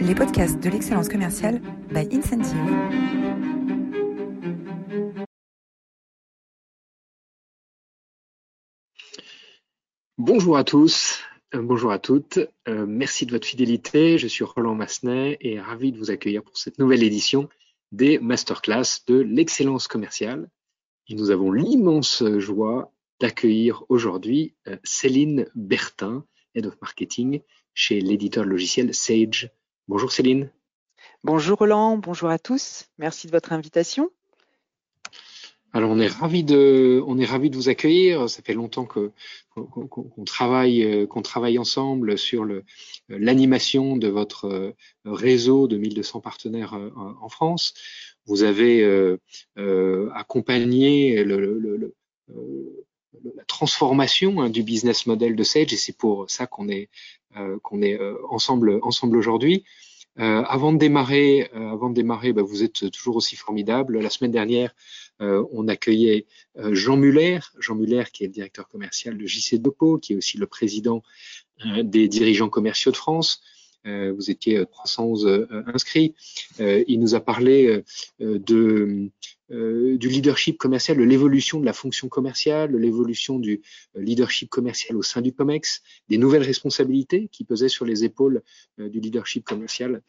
[0.00, 2.56] les podcasts de l'excellence commerciale by Incentive.
[10.16, 11.20] Bonjour à tous,
[11.54, 14.16] euh, bonjour à toutes, euh, merci de votre fidélité.
[14.16, 17.48] Je suis Roland Massenet et ravi de vous accueillir pour cette nouvelle édition
[17.92, 20.48] des masterclass de l'excellence commerciale.
[21.08, 26.24] Et nous avons l'immense joie d'accueillir aujourd'hui euh, Céline Bertin,
[26.54, 27.40] Head of Marketing
[27.74, 29.50] chez l'éditeur logiciel Sage.
[29.90, 30.52] Bonjour Céline.
[31.24, 32.84] Bonjour Roland, bonjour à tous.
[32.98, 34.08] Merci de votre invitation.
[35.72, 38.30] Alors on est ravi de, on est ravi de vous accueillir.
[38.30, 39.10] Ça fait longtemps que
[39.56, 42.62] qu'on travaille, euh, qu'on travaille ensemble sur le
[43.08, 46.78] l'animation de votre euh, réseau de 1200 partenaires
[47.20, 47.74] en France.
[48.26, 49.18] Vous avez euh,
[50.14, 51.96] accompagné le, le, le,
[53.36, 57.19] la transformation hein, du business model de Sage et c'est pour ça qu'on est euh,
[57.62, 58.80] qu'on est euh, ensemble
[59.16, 59.64] aujourd'hui.
[60.18, 64.00] Euh, avant de démarrer, avant de démarrer, bah, vous êtes toujours aussi formidable.
[64.00, 64.74] La semaine dernière,
[65.20, 70.14] on accueillait Jean Muller, Jean Muller qui est le directeur commercial de JC Depo, qui
[70.14, 71.02] est aussi le président
[71.82, 73.42] des dirigeants commerciaux de France.
[73.84, 76.14] Vous étiez 311 inscrits.
[76.58, 77.82] il nous a parlé
[79.52, 83.62] euh, du leadership commercial, de l'évolution de la fonction commerciale, de l'évolution du
[83.96, 88.42] euh, leadership commercial au sein du COMEX, des nouvelles responsabilités qui pesaient sur les épaules
[88.78, 90.02] euh, du leadership commercial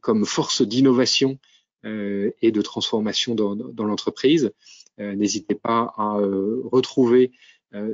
[0.00, 1.38] comme force d'innovation
[1.84, 4.52] et de transformation dans l'entreprise.
[4.98, 6.18] N'hésitez pas à
[6.70, 7.32] retrouver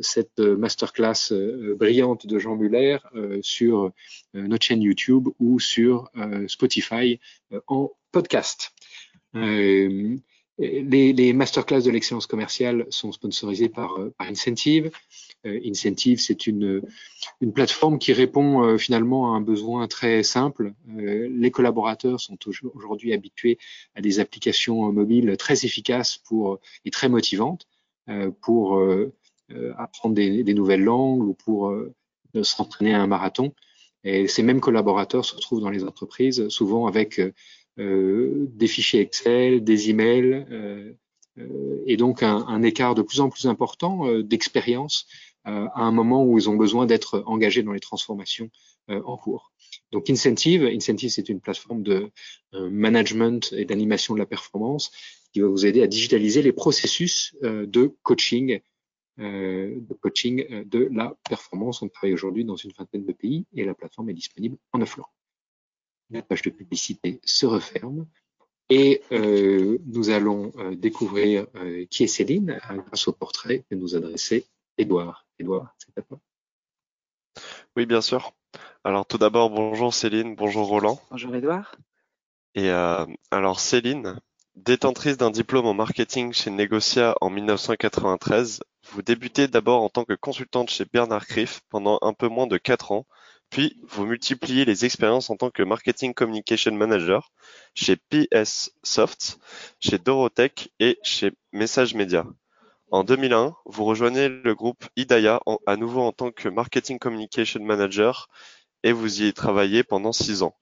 [0.03, 1.33] cette masterclass
[1.77, 2.99] brillante de Jean Muller
[3.43, 3.93] sur
[4.35, 6.11] notre chaîne YouTube ou sur
[6.47, 7.19] Spotify
[7.67, 8.73] en podcast.
[9.35, 10.17] Euh,
[10.59, 14.93] les, les, masterclass de l'excellence commerciale sont sponsorisés par, euh, par Incentive.
[15.45, 16.81] Euh, Incentive, c'est une,
[17.41, 20.73] une, plateforme qui répond finalement à un besoin très simple.
[20.87, 22.39] les collaborateurs sont
[22.75, 23.59] aujourd'hui habitués
[23.97, 27.67] à des applications mobiles très efficaces pour, et très motivantes
[28.41, 28.81] pour
[29.77, 31.75] apprendre des, des, nouvelles langues ou pour
[32.43, 33.53] s'entraîner à un marathon.
[34.05, 37.21] Et ces mêmes collaborateurs se retrouvent dans les entreprises souvent avec
[37.81, 40.93] euh, des fichiers Excel, des emails, euh,
[41.39, 45.07] euh, et donc un, un, écart de plus en plus important d'expérience
[45.47, 48.49] à un moment où ils ont besoin d'être engagés dans les transformations
[48.89, 49.53] en cours.
[49.93, 52.11] Donc Incentive, Incentive c'est une plateforme de
[52.55, 54.91] management et d'animation de la performance
[55.35, 58.61] qui va vous aider à digitaliser les processus de coaching,
[59.19, 61.83] de coaching de la performance.
[61.83, 64.97] On travaille aujourd'hui dans une vingtaine de pays et la plateforme est disponible en neuf
[64.97, 65.07] langues
[66.11, 68.07] la page de publicité se referme
[68.71, 73.95] et euh, nous allons euh, découvrir euh, qui est Céline grâce au portrait que nous
[73.95, 74.47] adressait
[74.79, 75.27] Edouard.
[75.39, 76.19] Edouard, c'est à toi.
[77.77, 78.33] Oui, bien sûr.
[78.85, 81.01] Alors tout d'abord, bonjour Céline, bonjour Roland.
[81.11, 81.77] Bonjour Edouard.
[82.55, 84.21] Et alors Céline,
[84.55, 88.63] détentrice d'un diplôme en marketing chez Negocia en 1993,
[88.95, 92.57] vous débutez d'abord en tant que consultante chez Bernard Criff pendant un peu moins de
[92.57, 93.07] quatre ans
[93.55, 97.31] puis, vous multipliez les expériences en tant que Marketing Communication Manager
[97.75, 99.39] chez PS Soft,
[99.79, 102.27] chez Dorotech et chez Message Media.
[102.91, 108.29] En 2001, vous rejoignez le groupe Idaya à nouveau en tant que Marketing Communication Manager
[108.83, 110.57] et vous y travaillez pendant six ans.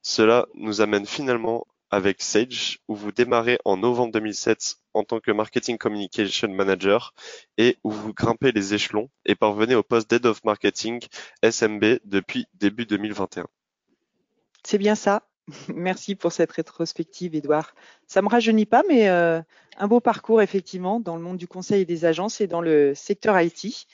[0.00, 5.30] Cela nous amène finalement avec Sage, où vous démarrez en novembre 2007 en tant que
[5.30, 7.14] Marketing Communication Manager
[7.56, 11.00] et où vous grimpez les échelons et parvenez au poste d'Head of Marketing
[11.42, 13.46] SMB depuis début 2021.
[14.64, 15.28] C'est bien ça.
[15.74, 17.74] Merci pour cette rétrospective, Edouard.
[18.06, 19.40] Ça me rajeunit pas, mais euh,
[19.78, 22.94] un beau parcours effectivement dans le monde du conseil et des agences et dans le
[22.94, 23.86] secteur IT.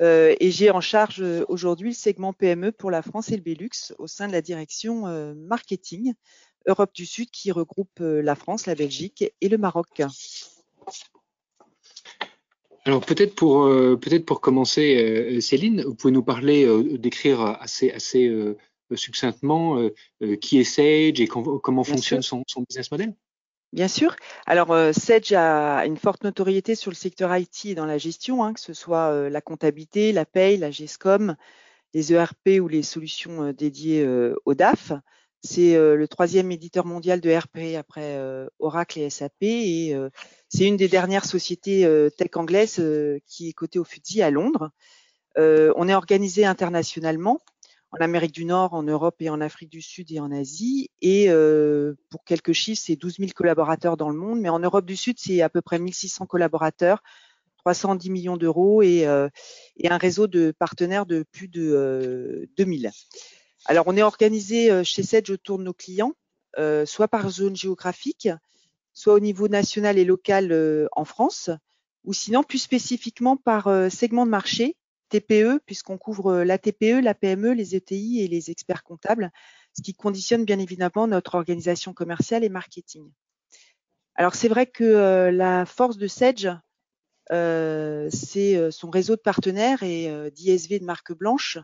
[0.00, 3.42] Euh, et j'ai en charge euh, aujourd'hui le segment PME pour la France et le
[3.42, 6.14] Belux au sein de la direction marketing.
[6.66, 10.02] Europe du Sud qui regroupe euh, la France, la Belgique et le Maroc.
[12.84, 16.66] Alors peut-être pour euh, peut-être pour commencer, euh, Céline, vous pouvez nous parler,
[16.98, 18.30] décrire assez assez
[18.94, 19.90] succinctement
[20.40, 23.14] qui est Sage et comment fonctionne son, business model?
[23.72, 24.14] Bien sûr.
[24.46, 28.54] Alors Sage a une forte notoriété sur le secteur IT et dans la gestion, hein,
[28.54, 31.34] que ce soit la comptabilité, la paye, la GESCOM,
[31.92, 34.06] les ERP ou les solutions dédiées
[34.44, 34.92] au DAF.
[35.42, 40.10] C'est euh, le troisième éditeur mondial de RP après euh, Oracle et SAP et euh,
[40.48, 41.82] c'est une des dernières sociétés
[42.16, 42.82] tech anglaises
[43.26, 44.70] qui est cotée au FTSE à Londres.
[45.36, 47.40] on est organisé internationalement
[47.92, 50.90] en Amérique du Nord, en Europe et en Afrique du Sud et en Asie.
[51.02, 51.28] Et
[52.10, 55.16] pour quelques chiffres, c'est 12 000 collaborateurs dans le monde, mais en Europe du Sud,
[55.18, 57.02] c'est à peu près 1600 collaborateurs,
[57.58, 59.04] 310 millions d'euros et,
[59.76, 62.92] et, un réseau de partenaires de plus de 2000.
[63.68, 66.12] Alors, on est organisé chez Sedge autour de nos clients,
[66.84, 68.28] soit par zone géographique,
[68.92, 71.50] soit au niveau national et local en France,
[72.04, 74.76] ou sinon plus spécifiquement par segment de marché,
[75.08, 79.32] TPE, puisqu'on couvre la TPE, la PME, les ETI et les experts comptables,
[79.76, 83.10] ce qui conditionne bien évidemment notre organisation commerciale et marketing.
[84.14, 86.48] Alors c'est vrai que la force de Sedge,
[87.28, 91.58] c'est son réseau de partenaires et d'ISV de marque blanche.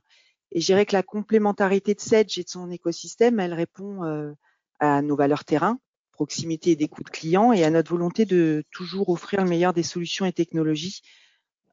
[0.52, 4.34] Et je dirais que la complémentarité de Sedge et de son écosystème, elle répond
[4.80, 5.78] à nos valeurs terrain,
[6.12, 10.26] proximité et d'écoute client et à notre volonté de toujours offrir le meilleur des solutions
[10.26, 11.00] et technologies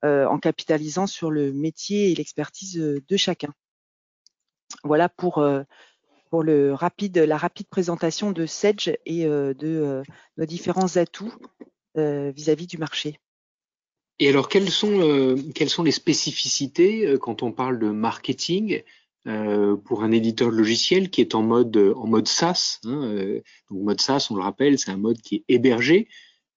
[0.03, 3.53] en capitalisant sur le métier et l'expertise de chacun.
[4.83, 5.45] Voilà pour
[6.29, 10.03] pour le rapide, la rapide présentation de Sedge et de
[10.37, 11.35] nos différents atouts
[11.95, 13.19] vis-à-vis -vis du marché.
[14.19, 18.83] Et alors, quelles sont, euh, quelles sont les spécificités euh, quand on parle de marketing
[19.27, 23.41] euh, pour un éditeur de logiciel qui est en mode, en mode SaaS hein, euh,
[23.69, 26.07] Donc, mode SaaS, on le rappelle, c'est un mode qui est hébergé.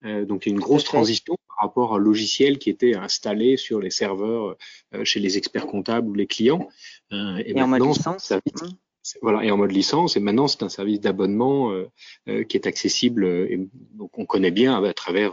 [0.04, 2.94] Euh, donc, il y a une grosse transition par rapport à un logiciel qui était
[2.94, 4.56] installé sur les serveurs
[5.04, 6.68] chez les experts comptables ou les clients.
[7.10, 8.32] et, et en mode licence.
[9.20, 10.16] Voilà, et en mode licence.
[10.16, 11.88] Et maintenant, c'est un service d'abonnement euh,
[12.28, 13.58] euh, qui est accessible euh, et
[13.94, 15.32] donc on connaît bien à travers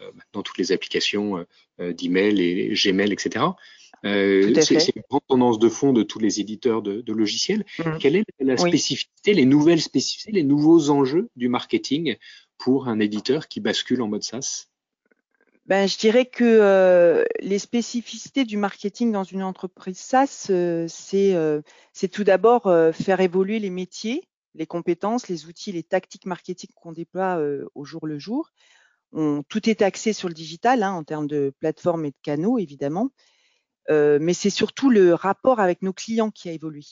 [0.00, 1.44] maintenant toutes les applications
[1.78, 3.44] d'email et Gmail, etc.
[4.02, 7.64] c'est une grande tendance de fond de tous les éditeurs de, de logiciels.
[7.78, 7.98] Mmh.
[7.98, 12.16] Quelle est la spécificité, les nouvelles spécificités, les nouveaux enjeux du marketing
[12.58, 14.66] pour un éditeur qui bascule en mode SaaS?
[15.70, 21.62] Ben, je dirais que euh, les spécificités du marketing dans une entreprise SaaS, euh, euh,
[21.92, 26.90] c'est tout d'abord faire évoluer les métiers, les compétences, les outils, les tactiques marketing qu'on
[26.90, 27.40] déploie
[27.76, 28.50] au jour le jour.
[29.12, 32.58] On, tout est axé sur le digital hein, en termes de plateforme et de canaux,
[32.58, 33.10] évidemment.
[33.88, 36.82] mais c'est surtout le rapport avec nos clients qui a évolué.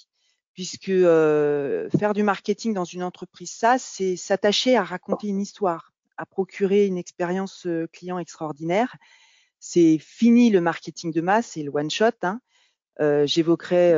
[0.55, 6.26] Puisque faire du marketing dans une entreprise SaaS, c'est s'attacher à raconter une histoire, à
[6.26, 8.97] procurer une expérience client extraordinaire.
[9.61, 12.11] C'est fini le marketing de masse et le one shot.
[12.23, 12.41] Hein.
[13.00, 13.93] J'évoquerai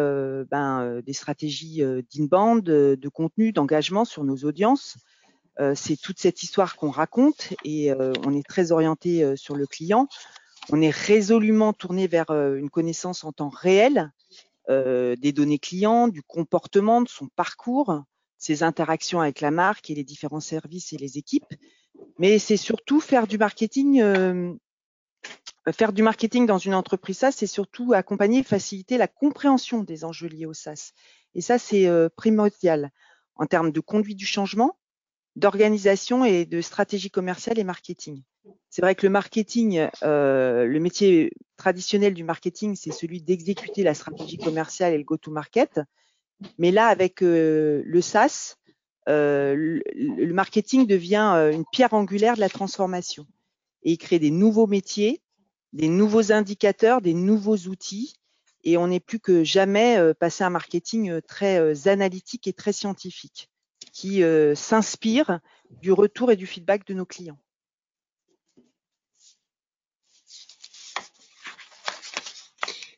[0.50, 1.82] ben, des stratégies
[2.14, 4.96] d'inbound, de, de contenu, d'engagement sur nos audiences.
[5.74, 10.08] C'est toute cette histoire qu'on raconte et on est très orienté sur le client.
[10.70, 14.10] On est résolument tourné vers une connaissance en temps réel
[14.68, 18.02] des données clients, du comportement, de son parcours,
[18.38, 21.54] ses interactions avec la marque et les différents services et les équipes.
[22.18, 24.00] Mais c'est surtout faire du marketing.
[24.00, 24.52] Euh,
[25.72, 30.28] faire du marketing dans une entreprise SaaS, c'est surtout accompagner, faciliter la compréhension des enjeux
[30.28, 30.92] liés au SaaS.
[31.34, 32.90] Et ça, c'est euh, primordial
[33.36, 34.78] en termes de conduite du changement,
[35.36, 38.22] d'organisation et de stratégie commerciale et marketing.
[38.68, 43.94] C'est vrai que le marketing, euh, le métier traditionnel du marketing, c'est celui d'exécuter la
[43.94, 45.80] stratégie commerciale et le go-to-market.
[46.58, 48.56] Mais là, avec le SaaS,
[49.08, 53.26] euh, le, marketing devient euh, une pierre angulaire de la transformation
[53.82, 55.22] et il crée des nouveaux métiers,
[55.72, 58.14] des nouveaux indicateurs, des nouveaux outils.
[58.62, 62.72] Et on n'est plus que jamais euh, passé à un marketing très analytique et très
[62.72, 63.48] scientifique,
[63.92, 64.22] qui
[64.54, 65.40] s'inspire
[65.80, 67.38] du retour et du feedback de nos clients.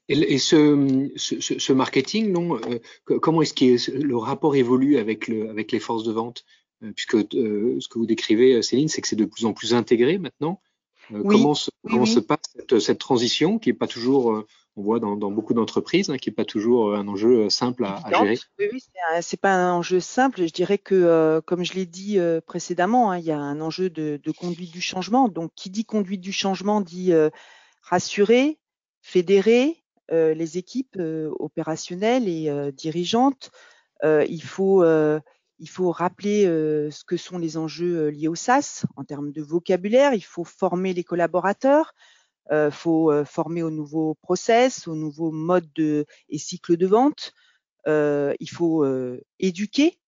[0.09, 5.49] Et, ce, ce, ce, marketing, non, euh, comment est-ce que le rapport évolue avec, le,
[5.49, 6.45] avec les forces de vente?
[6.83, 9.75] Euh, Puisque euh, ce que vous décrivez, Céline, c'est que c'est de plus en plus
[9.75, 10.61] intégré maintenant.
[11.09, 15.17] comment se, comment se passe cette, cette, transition qui est pas toujours, on voit dans,
[15.17, 18.39] dans beaucoup d'entreprises, hein, qui est pas toujours un enjeu simple à, à gérer?
[18.59, 18.83] Oui,
[19.21, 20.45] c'est pas un enjeu simple.
[20.45, 24.21] Je dirais que, comme je l'ai dit précédemment, hein, il y a un enjeu de,
[24.23, 25.29] de, conduite du changement.
[25.29, 27.13] Donc, qui dit conduite du changement dit
[27.83, 28.59] rassurer,
[29.01, 29.82] fédérer, euh,
[30.13, 33.51] les équipes euh, opérationnelles et euh, dirigeantes.
[34.05, 34.85] il faut
[35.59, 40.13] il faut rappeler ce que sont les enjeux liés au SaaS en termes de vocabulaire.
[40.13, 41.95] Il faut former les collaborateurs.
[42.51, 47.33] Il faut former aux nouveaux process, aux nouveaux modes de, et cycles de vente.
[47.87, 48.85] il faut
[49.39, 50.01] éduquer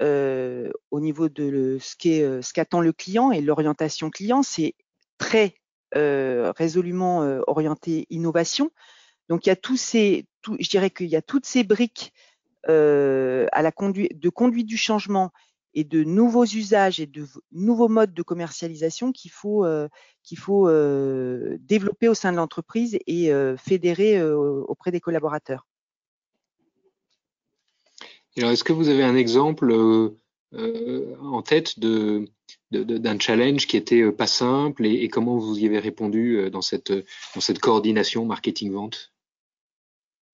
[0.00, 4.42] au niveau de ce qu'attend le client et l'orientation client.
[4.42, 4.74] C'est
[5.18, 5.56] très
[5.94, 8.70] résolument orienté innovation.
[9.32, 10.26] Donc il y a tous ces,
[10.60, 12.12] je dirais qu'il y a toutes ces briques
[12.68, 15.32] euh, de conduite du changement
[15.72, 19.88] et de nouveaux usages et de nouveaux modes de commercialisation qu'il faut euh,
[20.22, 25.66] qu'il faut euh, développer au sein de l'entreprise et fédérer auprès des collaborateurs.
[28.36, 29.72] Alors, est-ce que vous avez un exemple
[30.52, 32.26] en tête de
[32.70, 36.92] d'un challenge qui était pas simple et, et, comment vous y avez répondu dans cette
[36.92, 39.11] dans cette coordination marketing vente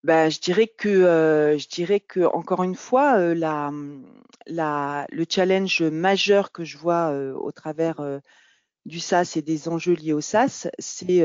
[0.05, 3.73] bah, je dirais que euh, je dirais que encore une fois euh, la,
[4.47, 8.21] la, le challenge majeur que je vois euh, au travers
[8.87, 11.25] du SaaS et des enjeux liés au SaaS, c'est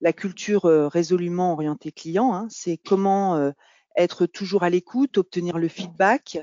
[0.00, 2.34] la culture résolument orientée client.
[2.34, 2.48] Hein.
[2.50, 3.52] c'est comment
[3.96, 6.38] être toujours à l'écoute, obtenir le feedback,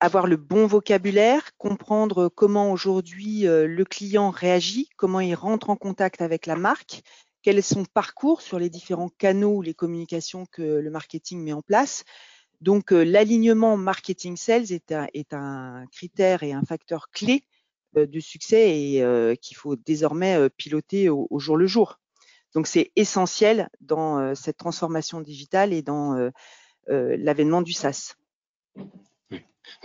[0.00, 6.22] avoir le bon vocabulaire, comprendre comment aujourd'hui le client réagit, comment il rentre en contact
[6.22, 7.02] avec la marque
[7.48, 11.54] quel est son parcours sur les différents canaux ou les communications que le marketing met
[11.54, 12.04] en place.
[12.60, 17.46] Donc, euh, l'alignement marketing-sales est un, critère et un facteur clé
[17.96, 21.98] euh, de succès et euh, qu'il faut désormais piloter au, jour le jour.
[22.54, 26.30] Donc, c'est essentiel dans cette transformation digitale et dans
[26.86, 28.14] l'avènement du SaaS.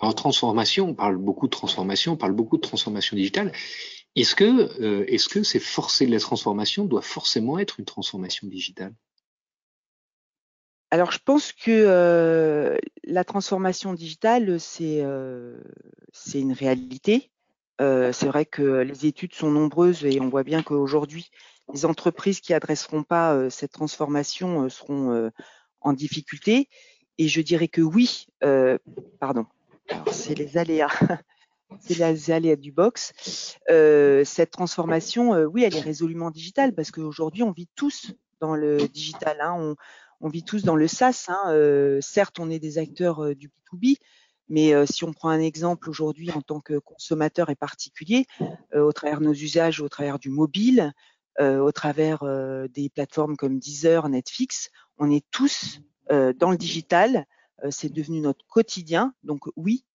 [0.01, 3.53] Alors, transformation, on parle beaucoup de transformation, on parle beaucoup de transformation digitale.
[4.15, 8.93] Est-ce que, euh, est-ce que c'est la transformation doit forcément être une transformation digitale?
[10.91, 15.58] Alors, je pense que euh, la transformation digitale, c'est euh,
[16.36, 17.32] une réalité.
[17.79, 21.32] c'est vrai que les études sont nombreuses et on voit bien qu'aujourd'hui,
[21.74, 25.32] les entreprises qui adresseront pas cette transformation seront
[25.82, 26.70] en difficulté.
[27.17, 28.27] Et je dirais que oui,
[29.20, 29.48] pardon,
[30.12, 30.91] c'est les aléas
[31.80, 33.58] c'est les aléas du box.
[33.70, 38.56] Euh, cette transformation, euh, oui, elle est résolument digitale parce qu'aujourd'hui, on vit tous dans
[38.56, 39.38] le digital.
[39.42, 39.75] Hein,
[40.22, 41.25] on, vit tous dans le SaaS.
[41.27, 43.98] Hein, euh, certes, on est des acteurs du B2B,
[44.50, 48.25] mais si on prend un exemple aujourd'hui en tant que consommateur et particulier,
[48.74, 50.94] au travers de nos usages, au travers du mobile,
[51.39, 52.24] au travers
[52.70, 57.25] des plateformes comme Deezer, Netflix, on est tous dans le digital.
[57.70, 59.13] c'est devenu notre quotidien.
[59.24, 59.92] Donc oui, euh,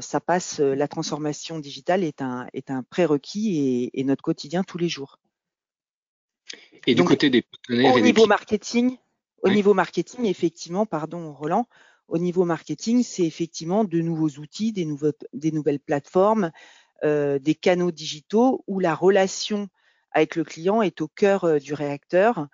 [0.00, 4.78] ça passe, euh, la transformation digitale est un, est un prérequis et, notre quotidien tous
[4.78, 5.18] les jours.
[6.86, 8.96] Et du côté des partenaires au niveau marketing,
[9.42, 11.68] au niveau marketing, effectivement, pardon, Roland,
[12.08, 16.50] au niveau marketing, c'est effectivement de nouveaux outils, des, nouveaux, des nouvelles plateformes,
[17.04, 19.68] euh, des canaux digitaux où la relation
[20.10, 22.48] avec le client est au cœur du réacteur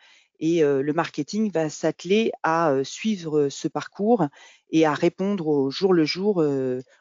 [0.46, 4.26] et le marketing va s'atteler à suivre ce parcours
[4.70, 6.44] et à répondre au jour le jour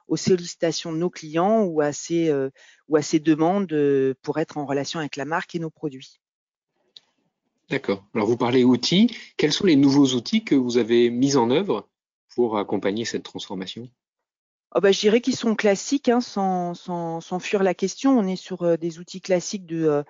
[0.08, 2.34] aux sollicitations de nos clients ou à ces,
[2.88, 3.76] ou à ces demandes
[4.22, 6.22] pour être en relation avec la marque et nos produits.
[7.70, 8.06] D'accord.
[8.14, 9.14] Alors vous parlez outils.
[9.36, 11.90] Quels sont les nouveaux outils que vous avez mis en œuvre
[12.36, 13.90] pour accompagner cette transformation?
[14.76, 18.18] Oh bah, Je dirais qu'ils sont classiques, hein, sans, sans, sans, fuir la question.
[18.18, 20.04] On est sur des outils classiques de euh,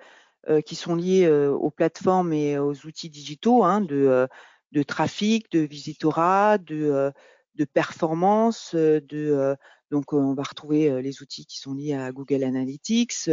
[0.64, 4.26] qui sont liés euh, aux plateformes et aux outils digitaux hein, de, euh,
[4.72, 7.12] de trafic, de visitorat, de,
[7.54, 9.56] de performance, de
[9.90, 13.30] donc on va retrouver les outils qui sont liés à Google Analytics,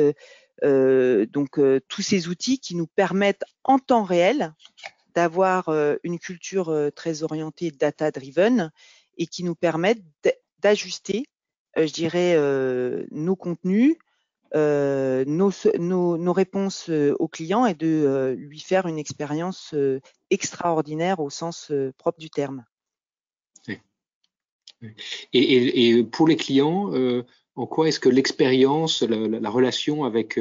[0.61, 4.53] donc tous ces outils qui nous permettent en temps réel
[5.15, 8.71] d'avoir une culture très orientée data driven
[9.17, 10.03] et qui nous permettent
[10.59, 11.25] d'ajuster,
[11.75, 12.37] je dirais,
[13.09, 13.95] nos contenus,
[14.53, 19.73] euh, nos, nos, réponses euh, au client et de euh, lui faire une expérience
[20.29, 22.65] extraordinaire au sens propre du terme.
[25.31, 26.91] Et, pour les clients,
[27.55, 30.39] en quoi est-ce que l'expérience, la, la, relation avec,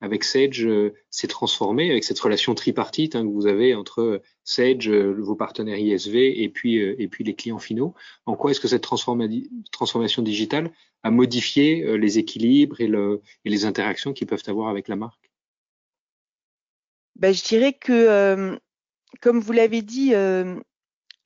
[0.00, 0.68] avec Sage
[1.10, 6.42] s'est transformée, avec cette relation tripartite hein, que vous avez entre Sage, vos partenaires ISV
[6.42, 7.94] et puis, les clients finaux?
[8.24, 10.70] En quoi est-ce que cette transformation digitale
[11.04, 14.96] à modifier euh, les équilibres et, le, et, les interactions qu'ils peuvent avoir avec la
[14.96, 15.30] marque?
[17.14, 18.56] Ben, Je dirais que, euh,
[19.20, 20.58] comme vous l'avez dit, euh,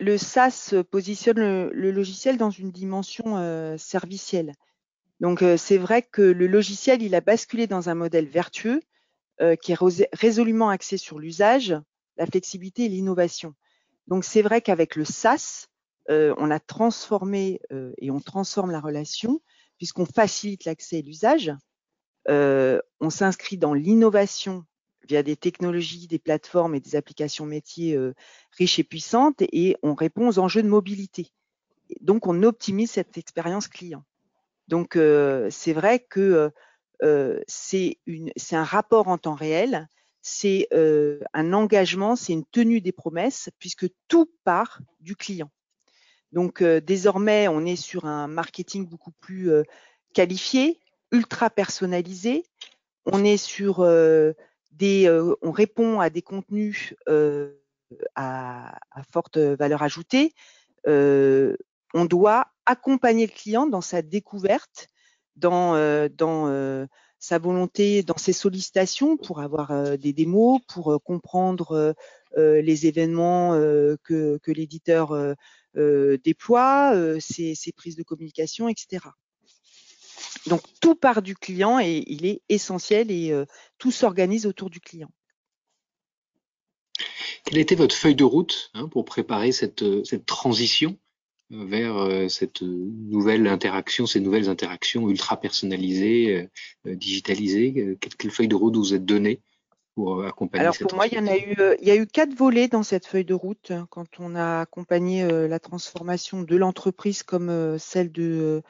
[0.01, 4.53] le SaaS positionne le, logiciel dans une dimension servicielle.
[5.21, 8.81] Donc c'est vrai que le logiciel, il a basculé dans un modèle vertueux
[9.61, 9.79] qui est
[10.13, 11.75] résolument axé sur l'usage,
[12.17, 13.55] la flexibilité et l'innovation.
[14.07, 15.67] Donc c'est vrai qu'avec le SaaS,
[16.09, 17.61] on a transformé
[17.99, 19.41] et on transforme la relation
[19.79, 21.53] puisqu'on facilite l'accès et l'usage.
[22.29, 24.65] Euh, on s'inscrit dans l'innovation
[25.09, 28.13] via des technologies, des plateformes et des applications métiers euh,
[28.59, 31.33] riches et puissantes et on répond aux enjeux de mobilité.
[32.03, 34.05] Donc, on optimise cette expérience client.
[34.69, 36.51] Donc, euh, c'est vrai que
[37.47, 37.97] c'est
[38.53, 39.89] un rapport en temps réel,
[40.23, 40.69] c'est
[41.33, 45.51] un engagement, c'est une tenue des promesses puisque tout part du client.
[46.33, 49.63] Donc euh, désormais, on est sur un marketing beaucoup plus euh,
[50.15, 50.79] qualifié,
[51.11, 52.45] ultra personnalisé.
[53.07, 54.33] On est sur euh,
[54.73, 55.09] des,
[55.43, 56.95] on répond à des contenus
[58.15, 58.79] à,
[59.11, 60.35] forte valeur ajoutée.
[61.95, 64.89] On doit accompagner le client dans sa découverte,
[65.37, 66.87] dans, dans
[67.19, 71.95] sa volonté dans ses sollicitations pour avoir des démos, pour comprendre
[72.37, 73.53] les événements
[74.05, 75.35] que, l'éditeur
[75.75, 79.07] déploie, ses, ses, prises de communication, etc.
[80.47, 83.35] Donc tout part du client et il est essentiel et
[83.79, 85.11] tout s'organise autour du client.
[87.45, 89.85] Quelle était votre feuille de route hein, pour préparer cette,
[90.27, 90.91] transition?
[90.91, 91.08] euh,
[91.51, 96.49] vers euh, cette nouvelle interaction, ces nouvelles interactions ultra personnalisées,
[96.87, 99.41] euh, digitalisées quelle, feuille de route vous êtes donnée
[99.95, 102.35] pour accompagner Alors pour moi, il y en a eu, il y a eu quatre
[102.35, 107.23] volets dans cette feuille de route hein, quand on a accompagné la transformation de l'entreprise
[107.23, 108.63] comme celle de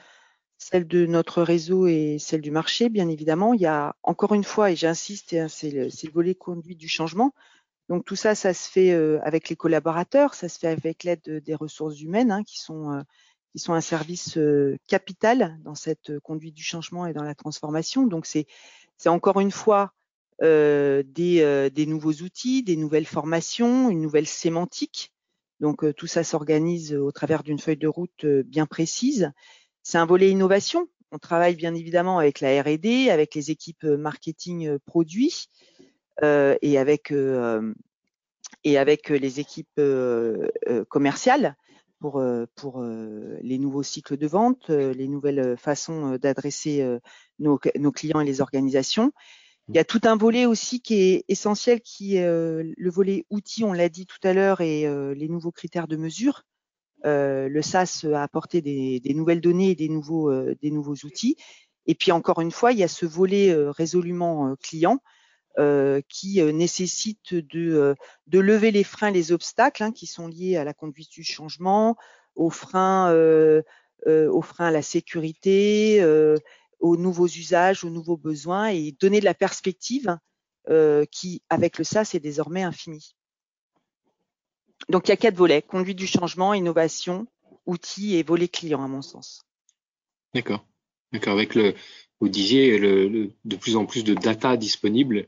[0.59, 3.55] celle de notre réseau et celle du marché, bien évidemment.
[3.55, 6.89] Il y a encore une fois, et j'insiste, hein, c'est le, le, volet conduit du
[6.89, 7.33] changement.
[7.89, 8.93] Donc tout ça, ça se fait
[9.23, 13.03] avec les collaborateurs, ça se fait avec l'aide des ressources humaines hein, qui sont
[13.53, 14.39] qui sont un service
[14.87, 18.07] capital dans cette conduite du changement et dans la transformation.
[18.07, 18.47] Donc c'est
[18.99, 19.93] c'est encore une fois
[20.43, 25.13] euh, des, des, nouveaux outils, des nouvelles formations, une nouvelle sémantique.
[25.61, 29.33] Donc tout ça s'organise au travers d'une feuille de route bien précise.
[29.83, 30.87] C'est un volet innovation.
[31.13, 35.47] On travaille bien évidemment avec la R&D, avec les équipes marketing produits,
[35.78, 35.78] euh,
[36.23, 37.73] et avec euh,
[38.65, 40.49] et avec les équipes euh,
[40.89, 41.57] commerciales
[42.01, 42.23] pour
[42.55, 46.87] pour les nouveaux cycles de vente, les nouvelles façons d'adresser
[47.41, 49.11] nos, nos clients et les organisations.
[49.69, 53.65] Il y a tout un volet aussi qui est essentiel, qui est le volet outils,
[53.65, 56.45] on l'a dit tout à l'heure, et les nouveaux critères de mesure.
[57.03, 61.37] le SaaS a apporté des, des, nouvelles données et des nouveaux, des nouveaux outils.
[61.87, 65.01] Et puis encore une fois, il y a ce volet résolument client
[65.59, 67.95] euh, qui euh, nécessite de, euh,
[68.29, 71.97] de, lever les freins, les obstacles hein, qui sont liés à la conduite du changement,
[72.37, 73.13] aux freins,
[74.07, 76.01] aux freins à la sécurité,
[76.79, 80.17] aux nouveaux usages, aux nouveaux besoins et donner de la perspective
[81.11, 83.17] qui, avec le SaaS, est désormais infini.
[84.89, 87.27] Donc il y a quatre volets conduite du changement, innovation,
[87.67, 89.43] outils et volet client, à mon sens.
[90.33, 90.65] D'accord.
[91.13, 91.33] D'accord.
[91.33, 91.75] Avec le,
[92.21, 95.27] vous disiez, le, de plus en plus de data disponible,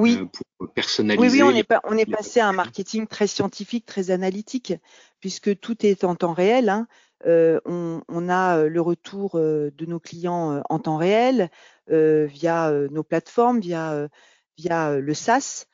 [0.00, 0.18] oui.
[0.20, 0.26] Euh,
[0.58, 1.26] pour personnaliser.
[1.26, 4.74] Oui, oui, on est, pas, on est passé à un marketing très scientifique, très analytique,
[5.20, 6.68] puisque tout est en temps réel.
[6.68, 6.86] Hein.
[7.26, 11.50] Euh, on, on, a euh, le retour de nos clients en temps réel
[11.90, 14.08] euh, via nos plateformes, via,
[14.56, 15.66] via le SaaS.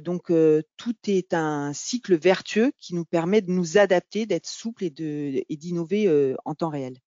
[0.00, 0.32] donc
[0.76, 6.34] tout est un cycle vertueux qui nous permet de nous adapter, d'être souple et d'innover
[6.44, 6.98] en temps réel.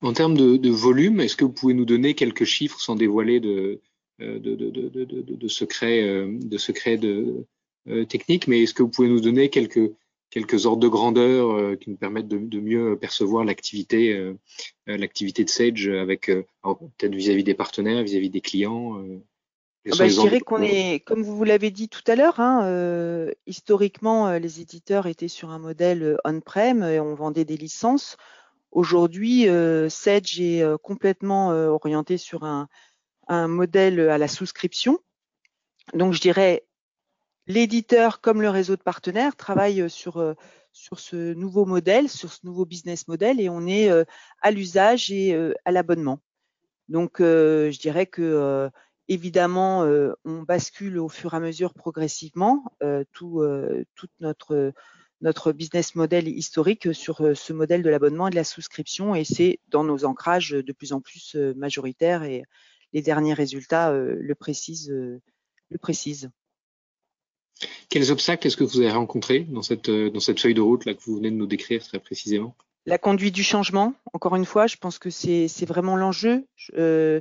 [0.00, 3.40] En termes de, de volume, est-ce que vous pouvez nous donner quelques chiffres sans dévoiler
[3.40, 3.80] de,
[4.18, 7.46] de, de, de, de, secrets, de secrets de,
[7.88, 9.92] euh, techniques, mais est-ce que vous pouvez nous donner quelques,
[10.30, 14.34] quelques ordres de grandeur euh, qui nous permettent de, mieux percevoir l'activité,
[14.86, 19.02] l'activité de Sage avec peut-être vis-à-vis des partenaires, vis-à-vis des clients
[19.90, 24.32] ah bah, je dirais qu'on est, comme vous l'avez dit tout à l'heure, hein, historiquement,
[24.32, 28.18] les éditeurs étaient sur un modèle on-prem et on vendait des licences.
[28.70, 29.46] Aujourd'hui,
[29.88, 32.68] Sage est complètement orienté sur un,
[33.28, 34.98] un modèle à la souscription.
[35.94, 36.66] Donc, je dirais,
[37.48, 40.34] l'éditeur comme le réseau de partenaires travaillent sur, euh,
[40.72, 44.04] sur ce nouveau modèle, sur ce nouveau business model et on est euh,
[44.42, 46.20] à l'usage et euh, à l'abonnement.
[46.88, 48.70] Donc, je dirais que
[49.08, 49.82] évidemment,
[50.24, 52.64] on bascule au fur et à mesure progressivement
[53.12, 53.44] tout,
[53.94, 54.72] toute notre
[55.20, 59.60] notre business model historique sur ce modèle de l'abonnement et de la souscription et c'est
[59.68, 62.42] dans nos ancrages de plus en plus majoritaires et,
[62.92, 64.90] les derniers résultats euh, le précisent.
[64.90, 65.20] Euh,
[65.70, 66.30] le précisent.
[67.88, 70.84] Quels obstacles est-ce que vous avez rencontrés dans cette, euh, dans cette feuille de route
[70.84, 72.54] là que vous venez de nous décrire très précisément?
[72.86, 76.46] La conduite du changement, encore une fois, je pense que c'est vraiment l'enjeu.
[76.74, 77.20] Euh,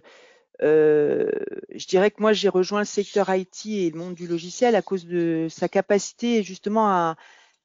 [0.63, 1.30] euh,
[1.75, 4.82] je dirais que moi j'ai rejoint le secteur IT et le monde du logiciel à
[4.82, 7.15] cause de sa capacité justement à,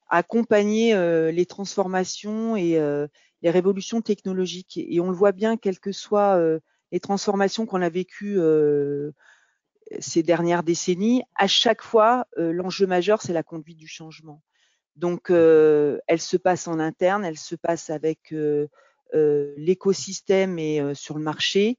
[0.08, 2.78] à accompagner euh, les transformations et
[3.42, 4.78] les révolutions technologiques.
[4.78, 6.40] Et on le voit bien, quel que soit
[6.92, 9.11] les transformations qu'on a vécues euh,
[9.98, 14.42] ces dernières décennies, à chaque fois, euh, l'enjeu majeur, c'est la conduite du changement.
[14.94, 18.35] Donc, euh, elle se passe en interne, elle se passe avec
[19.57, 21.78] l'écosystème et sur le marché.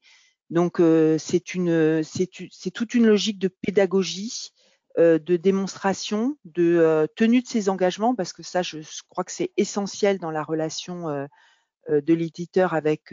[0.50, 0.80] Donc,
[1.18, 4.50] c'est une, c'est toute une logique de pédagogie,
[4.98, 10.18] de démonstration, de tenue de ses engagements, parce que ça, je, crois que c'est essentiel
[10.18, 11.28] dans la relation
[11.88, 13.12] de l'éditeur avec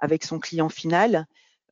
[0.00, 1.26] avec son client final.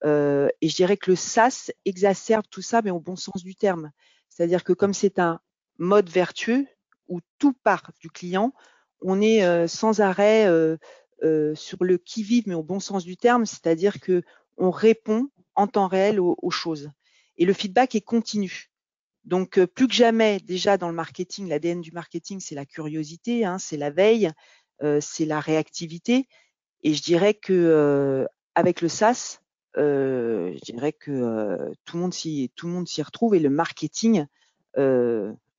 [0.05, 3.57] Euh, et je dirais que le SaaS exacerbe tout ça, mais au bon sens du
[3.57, 3.91] terme.
[4.29, 5.41] C'est-à-dire que comme c'est un
[5.79, 6.67] mode vertueux
[7.09, 8.53] où tout part du client,
[9.01, 13.17] on est euh, sans arrêt euh, sur le qui vive, mais au bon sens du
[13.17, 13.47] terme.
[13.47, 14.23] C'est-à-dire que
[14.57, 16.91] on répond en temps réel aux, choses.
[17.37, 18.71] Et le feedback est continu.
[19.25, 23.59] Donc plus que jamais, déjà dans le marketing, l'ADN du marketing, c'est la curiosité, hein,
[23.59, 24.31] c'est la veille,
[25.01, 26.29] c'est la réactivité.
[26.83, 29.41] Et je dirais que avec le SaaS,
[29.77, 32.13] je dirais que tout le monde
[32.89, 34.27] s'y retrouve et le marketing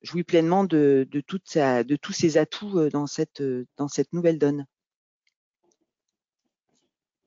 [0.01, 1.41] jouit pleinement de, tous
[2.13, 3.41] ses atouts dans cette,
[4.13, 4.65] nouvelle donne.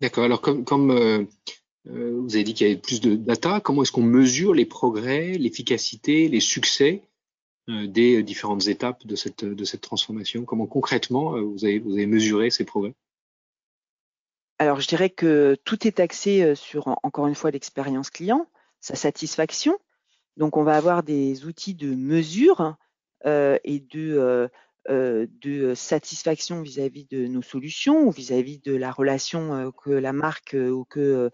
[0.01, 0.25] D'accord.
[0.25, 1.27] Alors, comme,
[1.85, 5.33] vous avez dit qu'il y avait plus de data, comment est-ce qu'on mesure les progrès,
[5.33, 7.03] l'efficacité, les succès
[7.69, 10.45] des différentes étapes de cette, transformation?
[10.45, 12.95] Comment concrètement vous, vous avez mesuré ces progrès?
[14.63, 18.47] Alors, je dirais que tout est axé sur, encore une fois, l'expérience client,
[18.81, 19.77] sa satisfaction,
[20.37, 22.77] donc, on va avoir des outils de mesure
[23.27, 24.49] euh, et de,
[24.89, 30.13] euh, de satisfaction vis-à-vis de nos solutions ou vis-à-vis de la relation euh, que la
[30.13, 31.31] marque ou que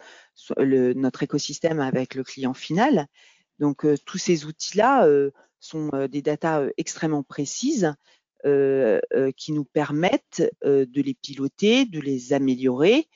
[0.51, 3.07] notre écosystème avec le client final.
[3.59, 5.09] Donc, tous ces outils-là
[5.59, 7.93] sont des datas extrêmement précises
[8.44, 13.09] qui nous permettent de les piloter, de les améliorer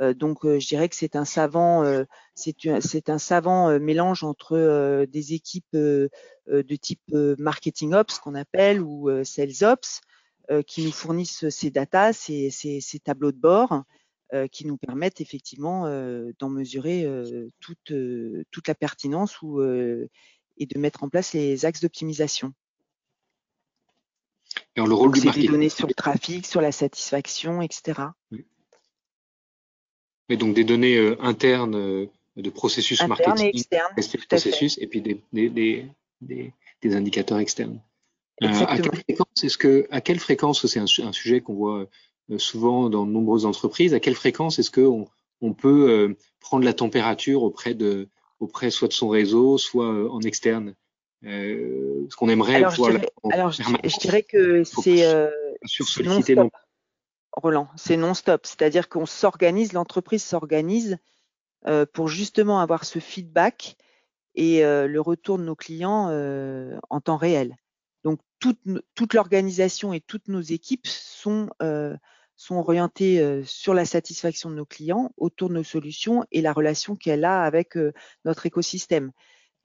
[0.00, 2.04] euh, donc, euh, je dirais que c'est un savant, euh,
[3.78, 7.02] mélange entre des équipes de type
[7.38, 10.00] marketing ops qu'on appelle ou sales ops
[10.66, 13.82] qui nous fournissent ces datas, ces, tableaux de bord
[14.50, 15.84] qui nous permettent effectivement
[16.38, 17.06] d'en mesurer
[17.60, 17.90] toute,
[18.66, 19.36] la pertinence
[20.56, 22.54] et de mettre en place les axes d'optimisation.
[24.78, 28.00] Et le rôle Donc, du des données sur le trafic, sur la satisfaction, etc.
[30.28, 33.92] Mais donc des données euh, internes euh, de processus marketing, et externes,
[34.28, 35.84] processus, et puis des, des,
[36.20, 37.80] des, des indicateurs externes.
[38.44, 41.88] Euh, à quelle fréquence est-ce que, à quelle fréquence, c'est un, un, sujet qu'on voit
[42.36, 45.08] souvent dans de nombreuses entreprises, à quelle fréquence est-ce qu'on
[45.40, 50.76] on peut prendre la température auprès de, auprès soit de son réseau, soit en externe?
[51.24, 55.30] Euh, Ce qu'on aimerait alors, je dirais, alors je, je, dirais que c'est euh,
[55.64, 56.50] solliciter non
[57.38, 58.46] Roland, c'est non-stop.
[58.46, 60.98] C'est-à-dire qu'on s'organise, l'entreprise s'organise
[61.66, 63.76] euh, pour justement avoir ce feedback
[64.34, 67.56] et euh, le retour de nos clients euh, en temps réel.
[68.04, 68.60] Donc toute,
[68.94, 71.50] toute l'organisation et toutes nos équipes sont,
[72.36, 76.94] sont orientées sur la satisfaction de nos clients, autour de nos solutions et la relation
[76.94, 77.76] qu'elle a avec
[78.24, 79.10] notre écosystème.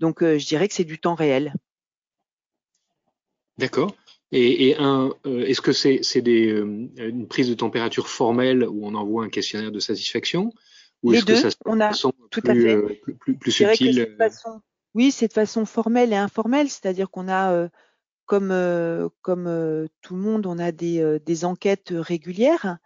[0.03, 1.53] Donc je dirais que c'est du temps réel.
[3.57, 3.95] D'accord.
[4.33, 9.29] Et, euh, est-ce que c'est euh, une prise de température formelle où on envoie un
[9.29, 10.51] questionnaire de satisfaction?
[11.03, 12.11] Ou est-ce que ça on a tout
[12.41, 12.75] plus, à fait.
[12.75, 14.17] Euh, plus, plus, subtil
[14.93, 17.69] Oui, c'est de façon formelle et informelle, c'est-à-dire qu'on a,
[18.25, 18.49] comme,
[19.21, 22.79] comme tout le monde, on a des, des enquêtes régulières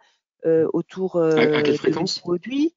[0.44, 2.20] autour à, à quelle fréquence?
[2.20, 2.76] produits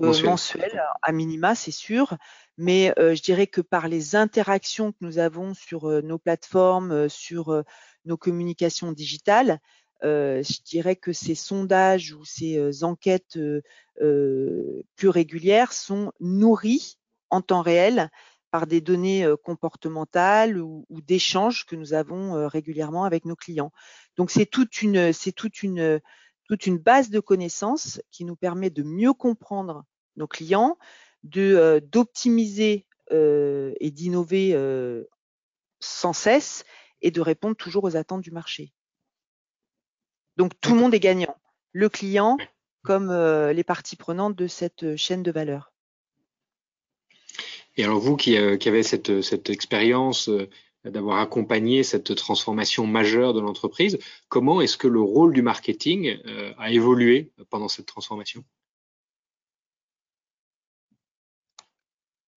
[0.00, 2.16] mensuelles, mensuelles à minima, c'est sûr
[2.58, 7.62] mais je dirais que par les interactions que nous avons sur nos plateformes, sur
[8.04, 9.60] nos communications digitales,
[10.02, 13.38] je dirais que ces sondages ou ces enquêtes
[13.98, 16.98] plus régulières sont nourris
[17.30, 18.10] en temps réel
[18.50, 23.72] par des données comportementales ou, ou d'échanges que nous avons régulièrement avec nos clients.
[24.16, 26.00] Donc c'est toute une, c'est toute une,
[26.48, 29.84] toute une base de connaissances qui nous permet de mieux comprendre
[30.16, 30.78] nos clients,
[31.24, 34.56] de d'optimiser et d'innover
[35.80, 36.64] sans cesse
[37.02, 38.72] et de répondre toujours aux attentes du marché.
[40.36, 41.36] Donc tout le monde est gagnant,
[41.72, 42.36] le client
[42.82, 45.72] comme les parties prenantes de cette chaîne de valeur.
[47.76, 50.30] Et alors vous qui, avez cette, cette expérience
[50.90, 56.18] d'avoir accompagné cette transformation majeure de l'entreprise, comment est-ce que le rôle du marketing
[56.58, 58.44] a évolué pendant cette transformation?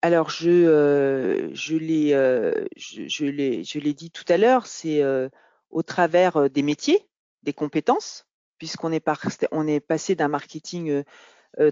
[0.02, 5.28] Alors je, euh, euh, je, l'ai, dit tout à l'heure, c'est euh,
[5.72, 7.10] au travers des métiers,
[7.44, 8.26] des compétences,
[8.58, 11.04] puisqu'on est passé d'un marketing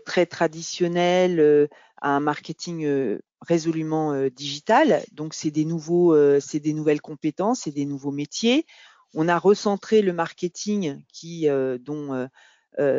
[0.05, 1.69] très traditionnel
[2.01, 5.03] à un marketing résolument digital.
[5.11, 8.65] Donc c'est des nouveaux, c'est des nouvelles compétences, c'est des nouveaux métiers.
[9.13, 11.47] On a recentré le marketing qui,
[11.79, 12.27] dont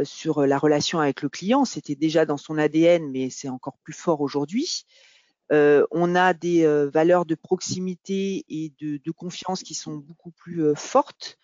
[0.05, 1.65] sur la relation avec le client.
[1.65, 4.85] C'était déjà dans son ADN, mais c'est encore plus fort aujourd'hui.
[5.51, 10.63] Euh, on a des euh, valeurs de proximité et de, confiance qui sont beaucoup plus
[10.63, 11.39] euh, fortes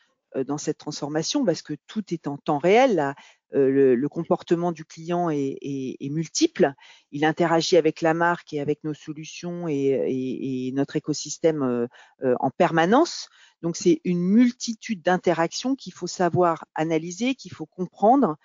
[0.46, 3.14] dans cette transformation parce que tout est en temps réel.
[3.52, 6.74] le, comportement du client est, multiple.
[7.12, 11.88] Il interagit avec la marque et avec nos solutions et, notre écosystème
[12.22, 13.28] en permanence.
[13.62, 18.36] Donc c'est une multitude d'interactions qu'il faut savoir analyser, qu'il faut comprendre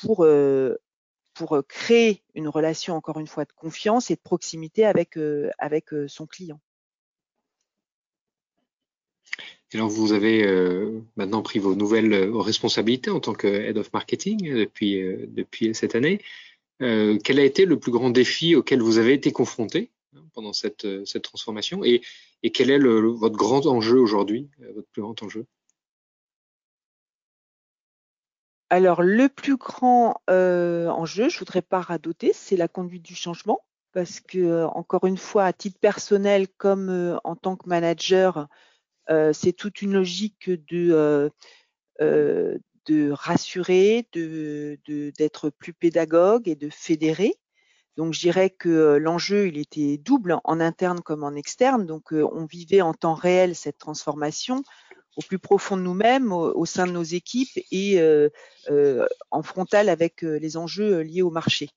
[0.00, 0.26] pour
[1.34, 5.18] pour créer une relation, encore une fois, de confiance et de proximité avec,
[5.58, 6.60] avec son client.
[9.74, 10.46] Alors, vous avez
[11.16, 16.20] maintenant pris vos nouvelles responsabilités en tant que Head of Marketing depuis, depuis cette année.
[16.78, 20.86] quel a été le plus grand défi auquel vous avez été confronté hein, pendant cette,
[21.22, 21.84] transformation?
[21.84, 22.00] Et,
[22.44, 25.46] et quel est votre grand enjeu aujourd'hui, votre plus grand enjeu?
[28.68, 33.64] Alors, le plus grand euh, enjeu, je voudrais pas radoter, c'est la conduite du changement,
[33.92, 38.48] parce que euh, encore une fois, à titre personnel comme euh, en tant que manager,
[39.08, 41.30] c'est toute une logique de
[42.00, 47.34] de rassurer, de d'être plus pédagogue et de fédérer.
[47.96, 51.86] Donc, je dirais que l'enjeu, il était double en interne comme en externe.
[51.86, 54.62] Donc, on vivait en temps réel cette transformation
[55.16, 58.28] au plus profond de nous-mêmes, au, sein de nos équipes et euh,
[58.70, 61.70] euh, en frontal avec euh, les enjeux liés au marché.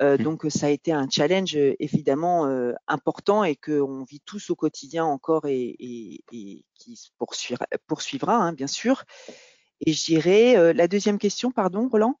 [0.00, 0.16] Mmh.
[0.16, 2.46] donc ça a été un challenge évidemment
[2.88, 5.76] important et qu'on vit tous au quotidien encore et,
[6.30, 9.04] qui se poursuivra, poursuivra hein, bien sûr.
[9.84, 12.18] Et je dirais la deuxième question, pardon, Roland?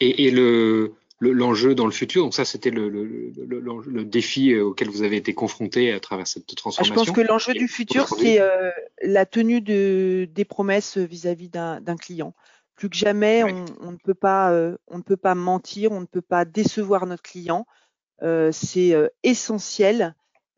[0.00, 2.24] et le, l'enjeu dans le futur?
[2.24, 6.26] Donc ça, c'était le, le, le, défi euh, auquel vous avez été confronté à travers
[6.26, 6.94] cette transformation.
[6.94, 8.70] Ah, je pense que l'enjeu du futur, c'est euh,
[9.02, 12.34] la tenue de, des promesses vis-à-vis d'un client.
[12.80, 16.00] Plus que jamais, on, on, ne peut pas, euh, on ne peut pas mentir, on
[16.00, 17.66] ne peut pas décevoir notre client.
[18.52, 20.14] c'est essentiel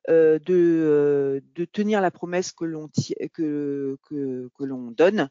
[0.08, 2.88] de, de tenir la promesse que l'on
[3.34, 5.30] que, que, que l'on donne,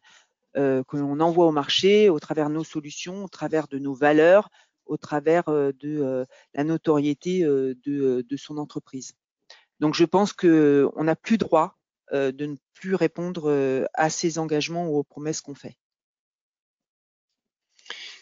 [0.54, 4.50] que l'on envoie au marché au travers de nos solutions, au travers de nos valeurs,
[4.86, 9.14] au travers de la notoriété de, son entreprise.
[9.80, 11.78] Donc je pense qu'on n'a plus droit
[12.12, 15.78] de ne plus répondre à ces engagements ou aux promesses qu'on fait.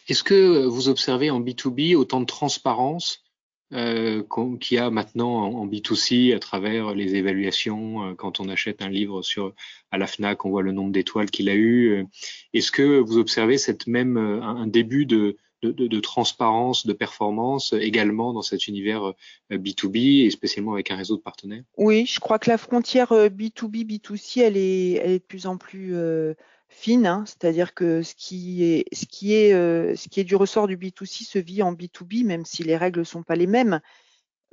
[0.10, 3.24] Est-ce que vous observez en B2B autant de transparence
[3.72, 4.24] euh,
[4.60, 9.22] qu'il y a maintenant en, B2C à travers les évaluations quand on achète un livre
[9.22, 9.54] sur
[9.92, 12.06] à la Fnac, on voit le nombre d'étoiles qu'il a eu.
[12.54, 18.34] Est-ce que vous observez cette même un début de, de, de, transparence, de performance également
[18.34, 19.14] dans cet univers
[19.52, 21.64] B2B euh, et spécialement avec un réseau de partenaires?
[21.78, 25.48] Oui, je crois que la frontière B2B, euh, B2C, elle est, elle est de plus
[25.48, 26.34] en plus euh,
[26.70, 27.06] fine.
[27.06, 27.24] Hein.
[27.26, 32.46] C'est-à-dire que euh, ce qui est du ressort du B2C se vit en B2B, même
[32.46, 33.82] si les règles sont pas les mêmes.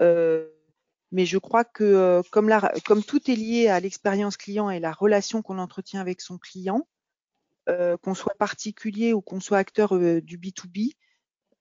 [0.00, 0.48] Euh,
[1.12, 4.92] mais je crois que comme, la, comme tout est lié à l'expérience client et la
[4.92, 6.87] relation qu'on entretient avec son client,
[7.68, 10.92] euh, qu'on soit particulier ou qu'on soit acteur euh, du B2B,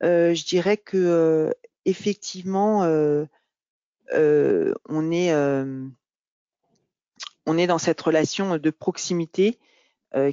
[0.04, 1.52] euh, je dirais que
[1.86, 3.28] effectivement, on
[5.10, 5.32] est
[7.68, 9.58] dans cette relation de proximité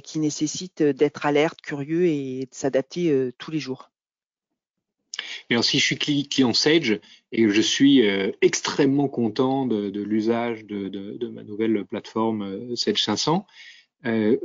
[0.03, 3.91] qui nécessite d'être alerte, curieux et de s'adapter tous les jours.
[5.49, 6.99] Et alors, si je suis client Sage
[7.31, 8.01] et que je suis
[8.41, 13.45] extrêmement content de, l'usage de, de, ma nouvelle plateforme Sage 500,
[14.05, 14.37] euh,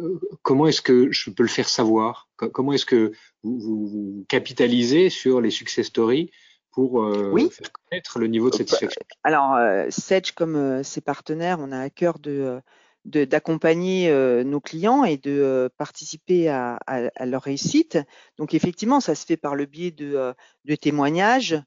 [0.43, 2.29] comment est-ce que je peux le faire savoir?
[2.37, 6.31] Comment est-ce que vous, vous, capitalisez sur les success stories
[6.73, 9.01] pour euh, faire connaître le niveau de satisfaction?
[9.25, 12.61] Alors, euh, Sedge, comme euh, ses partenaires, on a à cœur de
[13.09, 14.13] d'accompagner
[14.45, 16.79] nos clients et de participer à,
[17.25, 17.99] leur réussite.
[18.37, 21.61] Donc effectivement, ça se fait par le biais de, de témoignages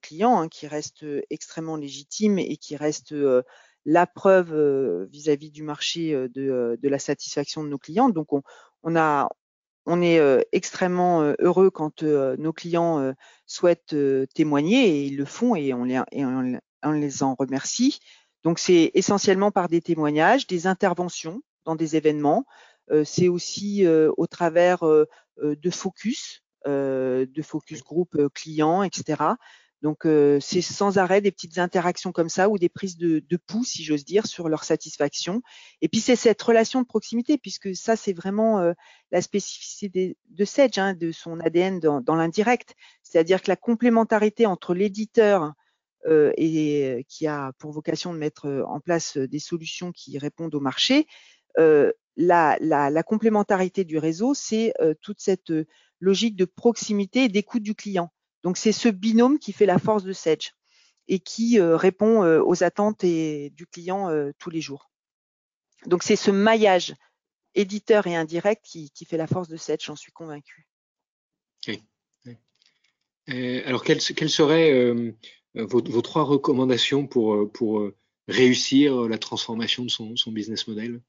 [0.00, 3.14] clients hein, qui restent extrêmement légitimes et qui restent
[3.84, 8.08] la preuve euh, vis-à-vis du marché euh, euh, de, la satisfaction de nos clients.
[8.08, 8.28] Donc
[8.82, 13.14] on, est extrêmement heureux quand nos clients
[13.46, 13.94] souhaitent
[14.34, 18.00] témoigner et ils le font et on, les en remercie.
[18.44, 22.44] Donc c'est essentiellement par des témoignages, des interventions dans des événements.
[23.04, 29.34] c'est aussi au travers de focus, de focus groupe clients, etc.
[29.84, 33.36] Donc euh, c'est sans arrêt des petites interactions comme ça ou des prises de, de
[33.36, 35.42] pouls, si j'ose dire, sur leur satisfaction.
[35.82, 38.72] Et puis c'est cette relation de proximité, puisque ça c'est vraiment euh,
[39.10, 42.74] la spécificité de Sedge, hein, de son ADN dans, dans l'indirect.
[43.02, 45.50] C'est-à-dire que la complémentarité entre l'éditeur euh,
[46.06, 51.06] et qui a pour vocation de mettre en place des solutions qui répondent au marché,
[51.56, 55.52] la, complémentarité du réseau, c'est toute cette
[56.00, 58.12] logique de proximité et d'écoute du client.
[58.44, 60.52] Donc c'est ce binôme qui fait la force de Sedge
[61.08, 64.90] et qui euh, répond euh, aux attentes du client euh, tous les jours.
[65.86, 66.94] Donc c'est ce maillage
[67.54, 70.68] éditeur et indirect qui, fait la force de Sedge, j'en suis convaincu.
[73.26, 74.94] alors quelles, seraient
[75.54, 77.90] vos, trois recommandations pour, pour
[78.28, 81.00] réussir la transformation de son, son business model?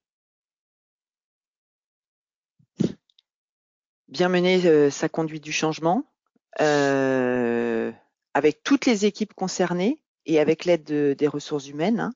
[4.08, 6.06] Bien mener sa conduite du changement,
[6.62, 7.92] euh,
[8.34, 12.00] avec toutes les équipes concernées et avec l'aide des ressources humaines.
[12.00, 12.14] Hein.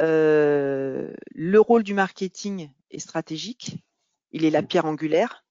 [0.00, 3.78] Euh, le rôle du marketing est stratégique,
[4.30, 5.44] il est la pierre angulaire.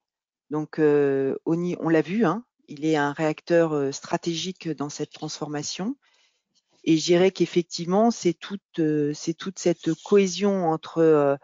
[0.49, 5.97] Donc, euh, on l'a vu, hein, il est un réacteur euh, stratégique dans cette transformation.
[6.83, 8.81] Et je dirais qu'effectivement, c'est toute,
[9.13, 11.37] c'est toute cette cohésion entre,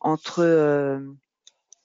[0.00, 1.00] entre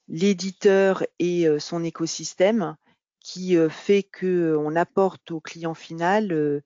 [0.09, 2.75] l'éditeur et son écosystème
[3.21, 6.61] qui fait qu'on apporte au client final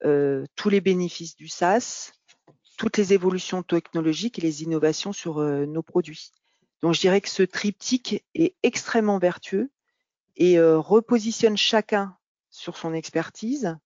[0.00, 2.10] tous les bénéfices du SaaS,
[2.76, 6.32] toutes les évolutions technologiques et les innovations sur nos produits.
[6.82, 9.70] Donc je dirais que ce triptyque est extrêmement vertueux
[10.36, 12.16] et repositionne chacun
[12.50, 13.76] sur son expertise,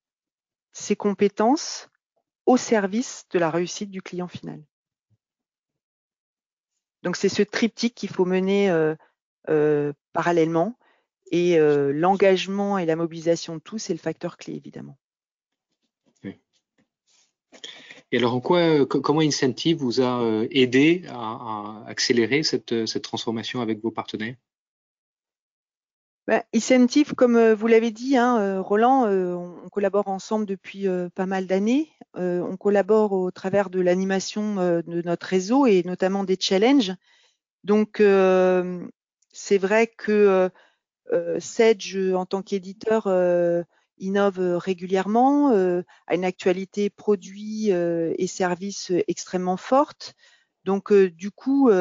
[0.72, 1.88] ses compétences
[2.46, 4.62] au service de la réussite du client final.
[7.02, 8.94] Donc c'est ce triptyque qu'il faut mener
[10.12, 10.78] parallèlement
[11.30, 14.98] et l'engagement et la mobilisation de tous, c'est le facteur clé évidemment.
[18.12, 23.92] Et alors, en quoi, comment Incentive vous a aidé à, accélérer cette, transformation avec vos
[23.92, 24.34] partenaires?
[26.30, 31.90] Ben, Incentive, comme vous l'avez dit, hein, Roland, on collabore ensemble depuis pas mal d'années.
[32.14, 36.92] on collabore au travers de l'animation de notre réseau et notamment des challenges.
[37.64, 40.50] Donc, c'est vrai que
[41.40, 43.08] Sedge, en tant qu'éditeur,
[43.98, 50.14] innove régulièrement, a une actualité produits et services extrêmement forte.
[50.64, 51.72] Donc, du coup,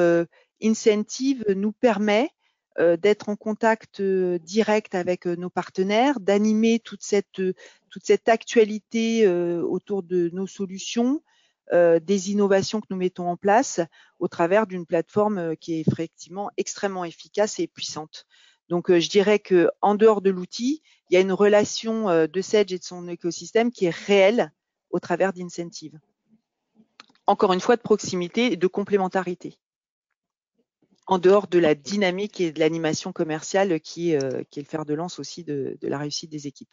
[0.59, 2.31] Incentive nous permet
[2.77, 7.41] d'être en contact direct avec nos partenaires, d'animer toute cette,
[7.89, 11.21] toute cette actualité autour de nos solutions,
[11.73, 13.81] des innovations que nous mettons en place
[14.19, 18.25] au travers d'une plateforme qui est effectivement extrêmement efficace et puissante.
[18.69, 22.71] Donc, je dirais que en dehors de l'outil, il y a une relation de Sedge
[22.71, 24.53] et de son écosystème qui est réelle
[24.91, 25.99] au travers d'Incentive.
[27.27, 29.59] Encore une fois, de proximité et de complémentarité
[31.09, 35.17] en dehors de la dynamique et de l'animation commerciale qui, est le fer de lance
[35.17, 36.69] aussi de, la réussite des équipes.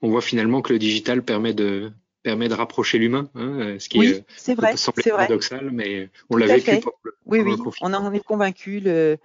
[0.00, 3.98] On voit finalement que le digital permet de, permet de rapprocher l'humain, hein, ce qui
[3.98, 6.80] oui, est, vrai, semble paradoxal, mais on l'a vécu.
[7.26, 8.80] oui, oui, on en est convaincu.
[8.80, 9.18] Le,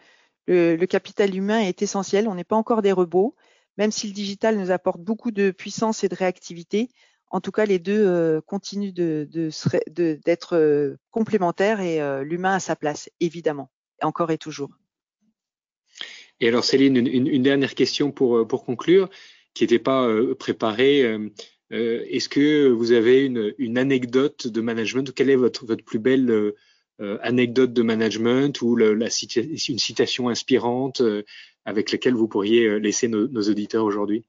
[0.47, 2.28] le, capital humain est essentiel.
[2.28, 3.34] On n'est pas encore des robots,
[3.78, 6.89] même si le digital nous apporte beaucoup de puissance et de réactivité
[7.36, 12.78] en tout cas, les deux euh, continuent d'être euh, complémentaires et euh, l'humain a sa
[12.78, 13.69] place, évidemment,
[14.02, 14.69] encore et toujours.
[16.39, 19.10] Et alors, Céline, une, dernière question pour, conclure,
[19.54, 21.02] qui n'était pas préparée.
[21.71, 26.54] Est-ce que vous avez une, anecdote de management Quelle est votre, plus belle
[27.21, 31.02] anecdote de management ou une citation inspirante
[31.63, 34.26] avec laquelle vous pourriez laisser nos auditeurs aujourd'hui?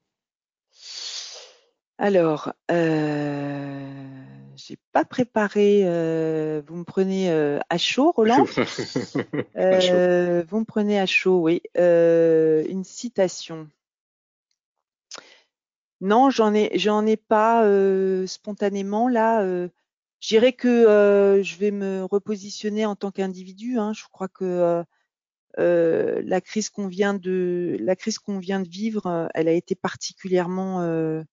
[1.97, 3.91] Alors, euh,
[4.55, 5.81] j'ai pas préparé.
[5.83, 8.45] Euh, vous me prenez euh, à chaud, Roland?
[9.55, 11.61] Euh, Vous me prenez à chaud, oui.
[11.75, 13.67] une citation.
[15.99, 17.63] Non, j'en ai, j'en ai pas
[18.27, 19.43] spontanément là.
[19.43, 23.79] je dirais que je vais me repositionner en tant qu'individu.
[23.79, 23.93] Hein.
[23.93, 24.83] Je crois que
[25.57, 30.81] la crise qu'on vient de, la crise qu'on vient de vivre, elle a été particulièrement
[30.81, 31.23] euh,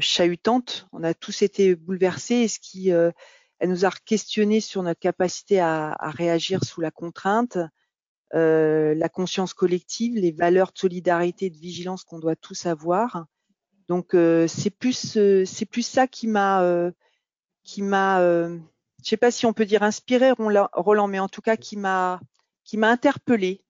[0.00, 0.86] chahutante.
[0.92, 3.10] On a tous été bouleversés et ce qui euh,
[3.58, 7.56] elle nous a questionné sur notre capacité à, à réagir sous la contrainte,
[8.34, 13.26] euh, la conscience collective, les valeurs de solidarité et de vigilance qu'on doit tous avoir.
[13.88, 16.90] Donc euh, c'est plus euh, c'est plus ça qui m'a
[17.62, 21.56] qui m'a je sais pas si on peut dire inspiré Roland, mais en tout cas
[21.56, 22.20] qui m'a
[22.64, 23.62] qui m'a interpellé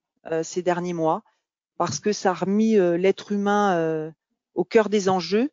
[0.43, 1.23] ces derniers mois
[1.77, 4.13] parce que ça a remis l'être humain
[4.55, 5.51] au cœur des enjeux.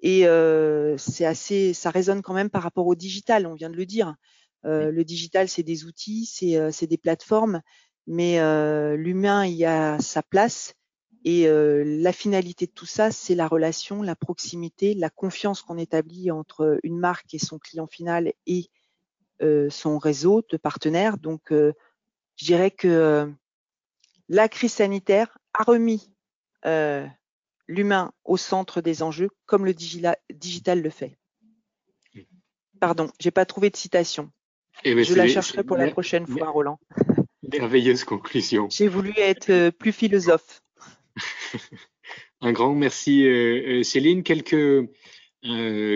[0.00, 3.46] Et euh, c'est assez, ça résonne quand même par rapport au digital.
[3.46, 4.14] On vient de le dire.
[4.64, 7.62] Euh, le digital, c'est des outils, c'est euh, des plateformes,
[8.06, 8.38] mais
[8.96, 10.74] l'humain y a sa place.
[11.24, 16.30] Et la finalité de tout ça, c'est la relation, la proximité, la confiance qu'on établit
[16.30, 18.70] entre une marque et son client final et
[19.68, 21.18] son réseau de partenaires.
[21.18, 23.30] Donc, je dirais que
[24.30, 26.10] la crise sanitaire a remis
[27.68, 31.18] l'humain au centre des enjeux, comme le digital le fait.
[32.80, 34.30] Pardon, j'ai pas trouvé de citation.
[34.84, 36.78] Eh ben, je la chercherai pour la prochaine fois, Roland.
[37.52, 38.68] Merveilleuse conclusion.
[38.70, 40.62] J'ai voulu être euh, plus philosophe.
[42.40, 44.22] Un grand merci, euh, euh, Céline.
[44.22, 44.88] Quelques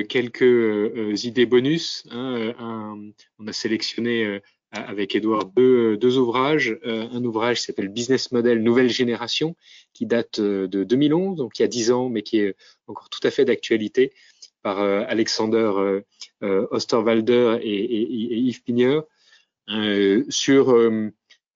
[0.08, 2.06] quelques idées bonus.
[2.10, 2.94] Hein,
[3.38, 4.40] on a sélectionné
[4.72, 6.78] avec Edouard deux, ouvrages.
[6.84, 9.54] un ouvrage qui s'appelle Business Model Nouvelle Génération,
[9.92, 12.56] qui date de 2011, donc il y a 10 ans, mais qui est
[12.86, 14.12] encore tout à fait d'actualité,
[14.62, 16.00] par Alexander
[16.40, 19.04] Osterwalder et, Yves Pigneur,
[20.30, 20.74] sur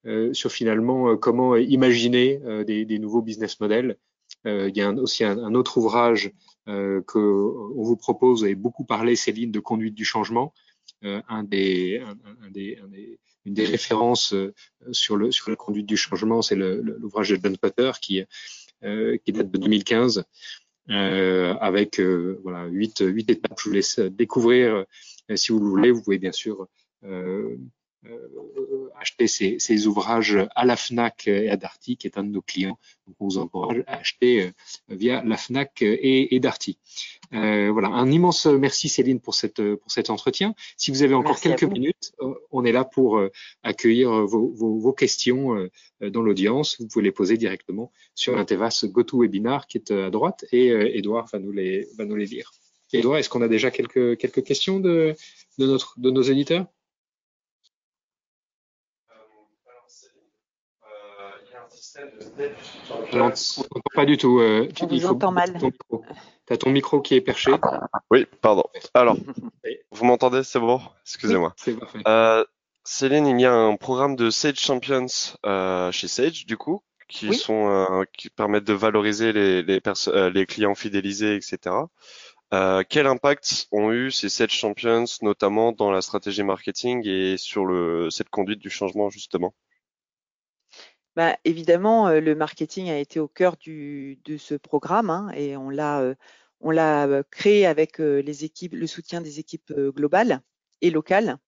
[0.07, 3.97] euh, sur finalement euh, comment imaginer euh, des, nouveaux business models.
[4.45, 6.31] il y a aussi un, autre ouvrage
[6.69, 10.53] euh, qu'on vous propose, vous avez beaucoup parlé, Céline, de conduite du changement.
[11.03, 12.79] Un des, un, des,
[13.45, 14.33] une des références
[14.91, 18.23] sur, le, sur la conduite du changement, c'est l'ouvrage de John Potter qui,
[18.81, 20.23] qui date de 2015,
[20.89, 23.59] euh, avec voilà huit, huit étapes.
[23.59, 24.85] Je vous laisse découvrir
[25.35, 25.91] si vous le voulez.
[25.91, 26.67] Vous pouvez bien sûr
[28.07, 32.29] euh, acheter ces, ces, ouvrages à la FNAC et à Darty, qui est un de
[32.29, 32.77] nos clients.
[33.05, 34.51] Donc, on vous encourage à acheter euh,
[34.89, 36.77] via la FNAC et, et Darty.
[37.33, 40.55] Euh, voilà, un immense merci Céline pour, cette, pour cet entretien.
[40.77, 43.21] Si vous avez encore quelques minutes, euh, on est là pour
[43.63, 45.69] accueillir vos, vos, vos questions
[46.01, 46.79] dans l'audience.
[46.79, 50.67] Vous pouvez les poser directement sur l'interface GoToWebinar qui est à droite et
[50.97, 52.51] Edouard va nous les, va nous les lire.
[52.93, 55.13] Edouard, est-ce qu'on a déjà quelques, quelques questions de,
[55.57, 56.67] de, notre, de nos éditeurs?
[63.13, 63.31] On
[63.93, 64.39] pas du tout.
[64.39, 65.59] Euh, tu, On vous mal.
[66.47, 67.51] Tu as ton micro qui est perché.
[68.09, 68.63] Oui, pardon.
[68.93, 69.17] Alors,
[69.91, 70.81] vous m'entendez C'est bon?
[71.03, 71.53] Excusez-moi.
[72.07, 72.45] Euh,
[72.85, 75.07] Céline, il y a un programme de Sage Champions
[75.45, 80.29] euh, chez Sage, du coup, qui sont euh, qui permettent de valoriser les les, euh,
[80.29, 81.75] les clients fidélisés, etc.
[82.53, 87.65] Euh, quel impact ont eu ces Sage Champions, notamment dans la stratégie marketing et sur
[87.65, 89.53] le cette conduite du changement justement?
[91.17, 97.23] Bah, évidemment, le marketing a été au cœur de ce programme hein, et on l'a
[97.31, 100.41] créé avec les équipes, le soutien des équipes globales
[100.81, 101.39] et locales.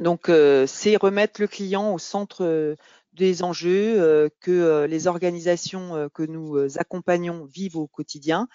[0.00, 0.28] Donc,
[0.66, 2.76] c'est remettre le client au centre
[3.12, 8.48] des enjeux que les organisations que nous accompagnons vivent au quotidien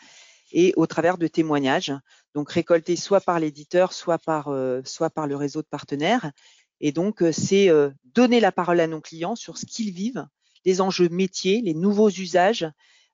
[0.51, 1.93] et au travers de témoignages,
[2.35, 6.33] donc récoltés soit par l'éditeur, soit par le réseau de partenaires
[6.79, 10.27] et donc, euh, c'est euh, donner la parole à nos clients sur ce qu'ils vivent,
[10.65, 12.67] les enjeux métiers, les nouveaux usages,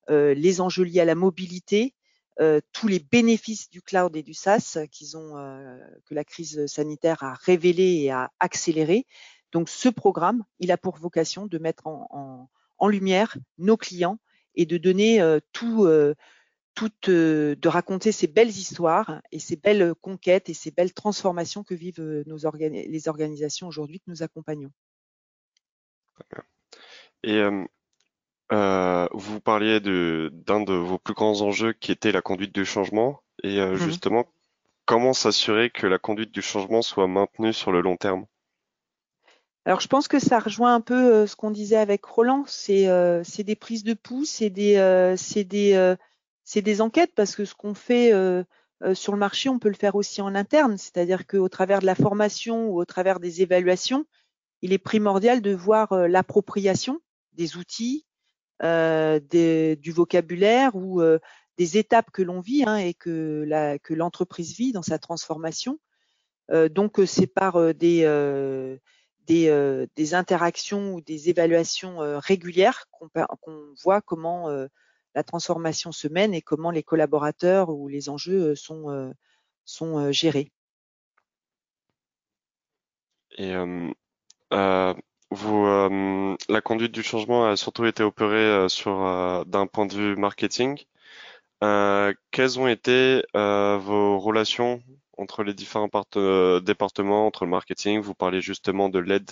[0.09, 1.93] euh, les enjeux liés à la mobilité,
[2.71, 5.35] tous les bénéfices du cloud et du SaaS qu'ils ont,
[6.03, 9.05] que la crise sanitaire a révélé et a accéléré.
[9.51, 12.49] Donc, ce programme, il a pour vocation de mettre en,
[12.79, 14.17] en, lumière nos clients
[14.55, 15.87] et de donner tout,
[16.75, 21.63] toutes, euh, de raconter ces belles histoires et ces belles conquêtes et ces belles transformations
[21.63, 24.71] que vivent euh, nos les organisations aujourd'hui que nous accompagnons.
[27.23, 27.41] Et
[28.51, 33.21] euh, vous parliez d'un de, vos plus grands enjeux qui était la conduite du changement.
[33.43, 34.25] Et mmh justement,
[34.85, 38.25] comment s'assurer que la conduite du changement soit maintenue sur le long terme?
[39.65, 42.85] Alors je pense que ça rejoint un peu ce qu'on disait avec Roland, c'est
[43.39, 45.95] des prises de pouce, c'est des, c'est des,
[46.43, 48.43] c'est des enquêtes parce que ce qu'on fait euh,
[48.83, 51.85] euh, sur le marché, on peut le faire aussi en interne, c'est-à-dire qu'au travers de
[51.85, 54.05] la formation ou au travers des évaluations,
[54.61, 56.99] il est primordial de voir euh, l'appropriation
[57.33, 58.05] des outils,
[58.61, 61.01] du vocabulaire ou
[61.57, 63.45] des étapes que l'on vit hein, et que,
[63.89, 65.79] l'entreprise vit dans sa transformation.
[66.69, 68.05] donc c'est par des,
[70.13, 74.47] interactions ou des évaluations régulières qu'on voit comment
[75.15, 79.11] la transformation se mène et comment les collaborateurs ou les enjeux euh, sont, euh,
[79.65, 80.51] sont euh, gérés.
[86.49, 90.83] La conduite du changement a surtout été opérée sur d'un point de vue marketing.
[91.59, 94.83] quelles ont été vos relations
[95.17, 95.89] entre les différents
[96.61, 98.01] départements, entre le marketing?
[98.01, 99.31] Vous parlez justement de l'aide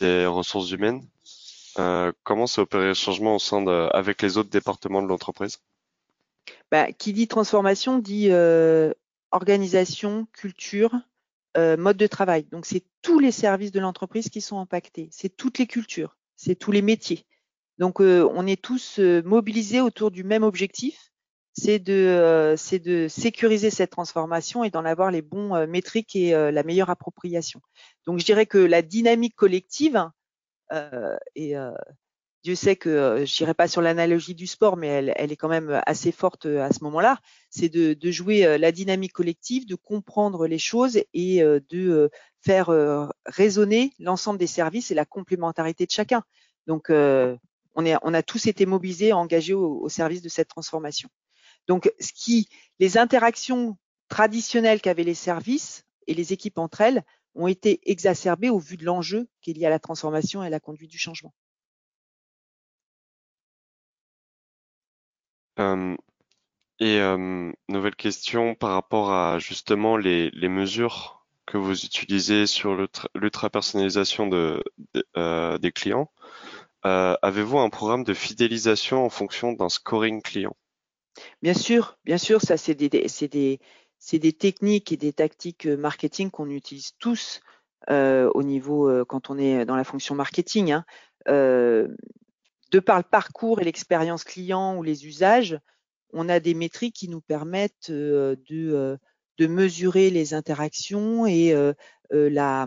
[0.00, 1.02] des ressources humaines.
[1.78, 5.58] Euh, comment s'est opéré le changement au sein de, avec les autres départements de l'entreprise?
[6.70, 8.92] Bah, Qui dit transformation dit euh,
[9.30, 10.92] organisation, culture,
[11.56, 12.44] euh, mode de travail.
[12.50, 16.56] Donc c'est tous les services de l'entreprise qui sont impactés, c'est toutes les cultures, c'est
[16.56, 17.24] tous les métiers.
[17.78, 21.12] Donc on est tous mobilisés autour du même objectif,
[21.52, 26.90] c'est de, de sécuriser cette transformation et d'en avoir les bons métriques et la meilleure
[26.90, 27.60] appropriation.
[28.04, 30.10] Donc je dirais que la dynamique collective,
[31.34, 31.72] et euh,
[32.44, 35.36] Dieu sait que euh, je n'irai pas sur l'analogie du sport, mais elle, elle, est
[35.36, 37.18] quand même assez forte à ce moment-là.
[37.50, 42.10] C'est de, de, jouer la dynamique collective, de comprendre les choses et de
[42.40, 42.70] faire
[43.26, 46.22] résonner l'ensemble des services et la complémentarité de chacun.
[46.66, 51.08] Donc, on, est, on a tous été mobilisés, engagés au, au, service de cette transformation.
[51.66, 52.48] Donc, ce qui,
[52.78, 53.76] les interactions
[54.08, 57.04] traditionnelles qu'avaient les services et les équipes entre elles
[57.34, 60.50] ont été exacerbés au vu de l'enjeu qui est lié à la transformation et à
[60.50, 61.32] la conduite du changement.
[65.58, 65.96] Euh,
[66.78, 72.76] et euh, nouvelle question par rapport à justement les, les mesures que vous utilisez sur
[73.14, 74.62] l'ultra-personnalisation de,
[75.16, 76.10] euh, des clients.
[76.84, 80.56] Euh, avez-vous un programme de fidélisation en fonction d'un scoring client?
[81.42, 83.58] Bien sûr, bien sûr, ça c'est des, des, des,
[84.00, 87.40] techniques et des tactiques marketing qu'on utilise tous
[87.90, 90.72] euh, au niveau quand on est dans la fonction marketing.
[90.72, 90.84] Hein.
[91.26, 95.58] de par le parcours et l'expérience client ou les usages,
[96.12, 98.98] on a des métriques qui nous permettent de,
[99.38, 101.54] de mesurer les interactions et
[102.10, 102.66] la,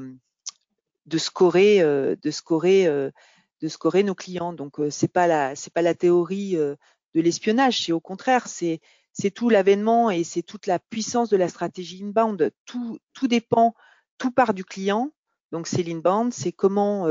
[1.05, 4.53] de scorer, de scorer, de scorer nos clients.
[4.53, 8.79] Donc c'est pas la, c'est pas la théorie de l'espionnage, c'est au contraire, c'est
[9.13, 12.51] c'est tout l'avènement et c'est toute la puissance de la stratégie inbound.
[12.65, 13.75] Tout, dépend,
[14.17, 15.11] tout part du client.
[15.51, 17.07] Donc c'est l'inbound, c'est comment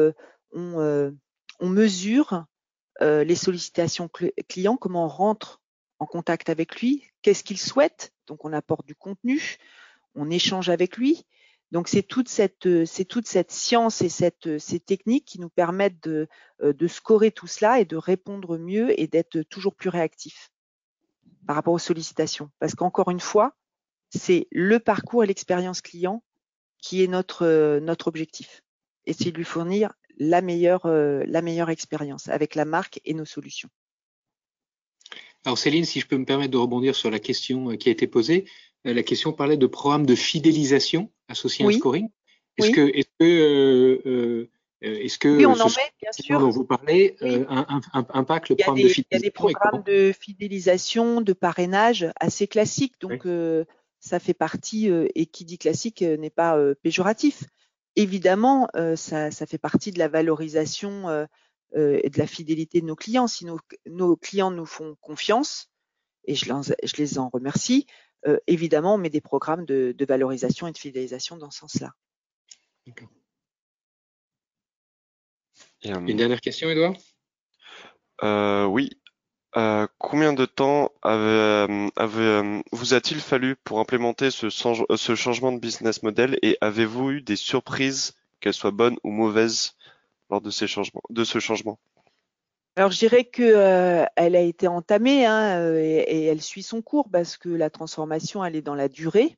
[0.52, 1.12] on,
[1.60, 2.46] on mesure
[3.00, 4.08] les sollicitations
[4.48, 5.60] clients, comment on rentre
[5.98, 9.58] en contact avec lui, qu'est-ce qu'il souhaite, donc on apporte du contenu,
[10.14, 11.26] on échange avec lui.
[11.70, 16.26] Donc c'est toute cette science et ces techniques qui nous permettent de,
[16.62, 20.50] de scorer tout cela et de répondre mieux et d'être toujours plus réactif
[21.46, 22.50] par rapport aux sollicitations.
[22.58, 23.54] Parce qu'encore une fois,
[24.10, 26.22] c'est le parcours et l'expérience client
[26.78, 28.62] qui est notre notre objectif.
[29.06, 33.24] Et c'est de lui fournir la meilleure la meilleure expérience avec la marque et nos
[33.24, 33.70] solutions.
[35.44, 37.92] Alors Céline, si je peux me permettre de rebondir sur la question euh, qui a
[37.92, 38.44] été posée,
[38.86, 42.08] euh, la question parlait de programme de fidélisation associé à un scoring.
[42.58, 44.50] Est-ce que, est-ce que, euh,
[44.80, 46.40] est-ce que oui, on en met, bien sûr.
[46.40, 50.12] dont vous parlez un, impacte le programme de fidélisation Il y a des programmes de
[50.12, 53.26] fidélisation, de parrainage assez classiques, donc
[53.98, 57.44] ça fait partie, et qui dit classique n'est pas péjoratif.
[57.96, 61.26] Évidemment, ça, ça, fait partie de la valorisation
[61.76, 63.28] euh, et de la fidélité de nos clients.
[63.28, 63.46] Si
[63.86, 65.70] nos, clients nous font confiance,
[66.24, 66.52] et je,
[66.98, 67.86] les en remercie,
[68.26, 71.92] euh, évidemment, on met des programmes de, valorisation et de fidélisation dans ce sens-là.
[75.82, 76.94] Une dernière question, Edouard
[78.22, 78.90] euh, Oui.
[79.98, 86.58] combien de temps vous a-t-il fallu pour implémenter ce, ce, changement de business model et
[86.60, 89.74] avez-vous eu des surprises, qu'elles soient bonnes ou mauvaises,
[90.30, 91.78] lors de, ces changements, de ce changement?
[92.76, 96.82] Alors je dirais que euh, elle a été entamée hein, euh, et, elle suit son
[96.82, 99.36] cours parce que la transformation elle est dans la durée.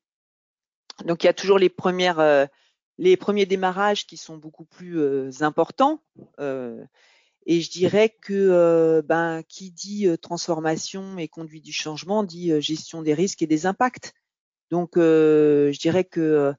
[1.06, 2.46] Donc il y a toujours les premières euh,
[2.98, 6.02] les premiers démarrages qui sont beaucoup plus importants.
[6.38, 13.14] et je dirais que ben qui dit transformation et conduite du changement dit gestion des
[13.14, 14.14] risques et des impacts.
[14.70, 16.54] Donc je dirais que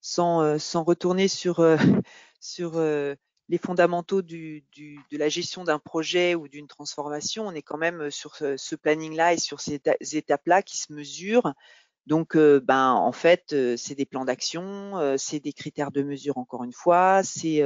[0.00, 1.60] sans sans retourner sur
[3.48, 4.62] les fondamentaux de
[5.12, 9.38] la gestion d'un projet ou d'une transformation, on est quand même sur ce, planning-là et
[9.38, 11.54] sur ces étapes-là qui se mesurent.
[12.06, 16.02] Donc, euh, ben, en fait, euh, c'est des plans d'action, euh, c'est des critères de
[16.02, 17.62] mesure encore une fois, c'est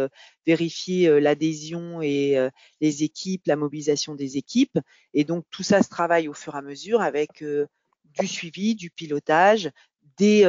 [0.46, 2.36] vérifier l'adhésion et
[2.80, 4.78] les équipes, la mobilisation des équipes.
[5.14, 8.90] Et donc, tout ça se travaille au fur et à mesure avec du suivi, du
[8.90, 9.70] pilotage,
[10.18, 10.44] des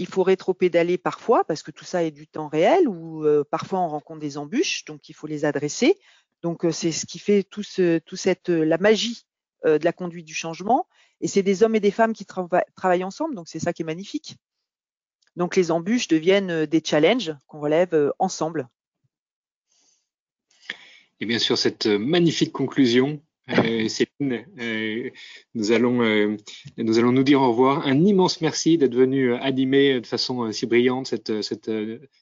[0.00, 3.80] il faut rétro-pédaler parfois parce que tout ça est du temps réel ou euh, parfois
[3.80, 5.98] on rencontre des embûches, donc il faut les adresser.
[6.40, 8.00] Donc euh, c'est ce qui fait tout, ce,
[8.48, 9.26] euh, la magie
[9.66, 10.88] de la conduite du changement.
[11.20, 13.84] Et c'est des hommes et des femmes qui travaillent ensemble, donc c'est ça qui est
[13.84, 14.36] magnifique.
[15.36, 18.68] Donc les embûches deviennent des challenges qu'on relève ensemble.
[21.20, 23.29] Et bien sûr, cette magnifique conclusion euh,
[23.88, 25.10] Céline, euh,
[25.54, 26.36] nous allons euh,
[26.76, 27.86] nous allons nous dire au revoir.
[27.86, 31.70] Un immense merci d'être venu animer de façon si brillante cette,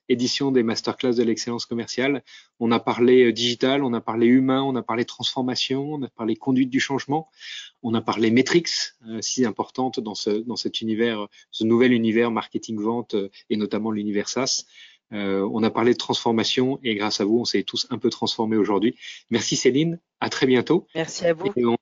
[0.09, 2.23] édition des masterclass de l'excellence commerciale.
[2.61, 6.35] On a parlé digital, on a parlé humain, on a parlé transformation, on a parlé
[6.35, 7.29] conduite du changement,
[7.83, 8.71] on a parlé métriques,
[9.21, 13.15] si importante dans ce dans cet univers, ce nouvel univers marketing vente
[13.51, 14.65] et notamment l'univers SaaS.
[15.13, 18.11] Euh, on a parlé de transformation et grâce à vous, on s'est tous un peu
[18.11, 18.97] transformés aujourd'hui.
[19.31, 20.87] Merci Céline, à très bientôt.
[20.95, 21.51] Merci à vous.
[21.57, 21.77] Et on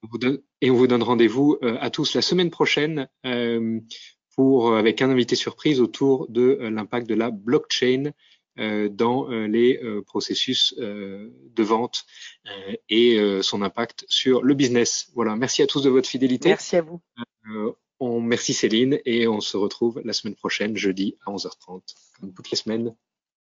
[0.74, 3.80] vous donne, rendez-vous euh, à tous la semaine prochaine euh,
[4.36, 8.12] pour avec un invité surprise autour de l'impact de la blockchain
[8.58, 12.04] dans les processus de vente
[12.90, 15.10] et son impact sur le business.
[15.14, 16.50] Voilà, merci à tous de votre fidélité.
[16.50, 17.00] Merci à vous.
[17.98, 21.80] on, merci Céline et on se retrouve la semaine prochaine, jeudi à 11h30,
[22.20, 22.94] comme toutes les semaines.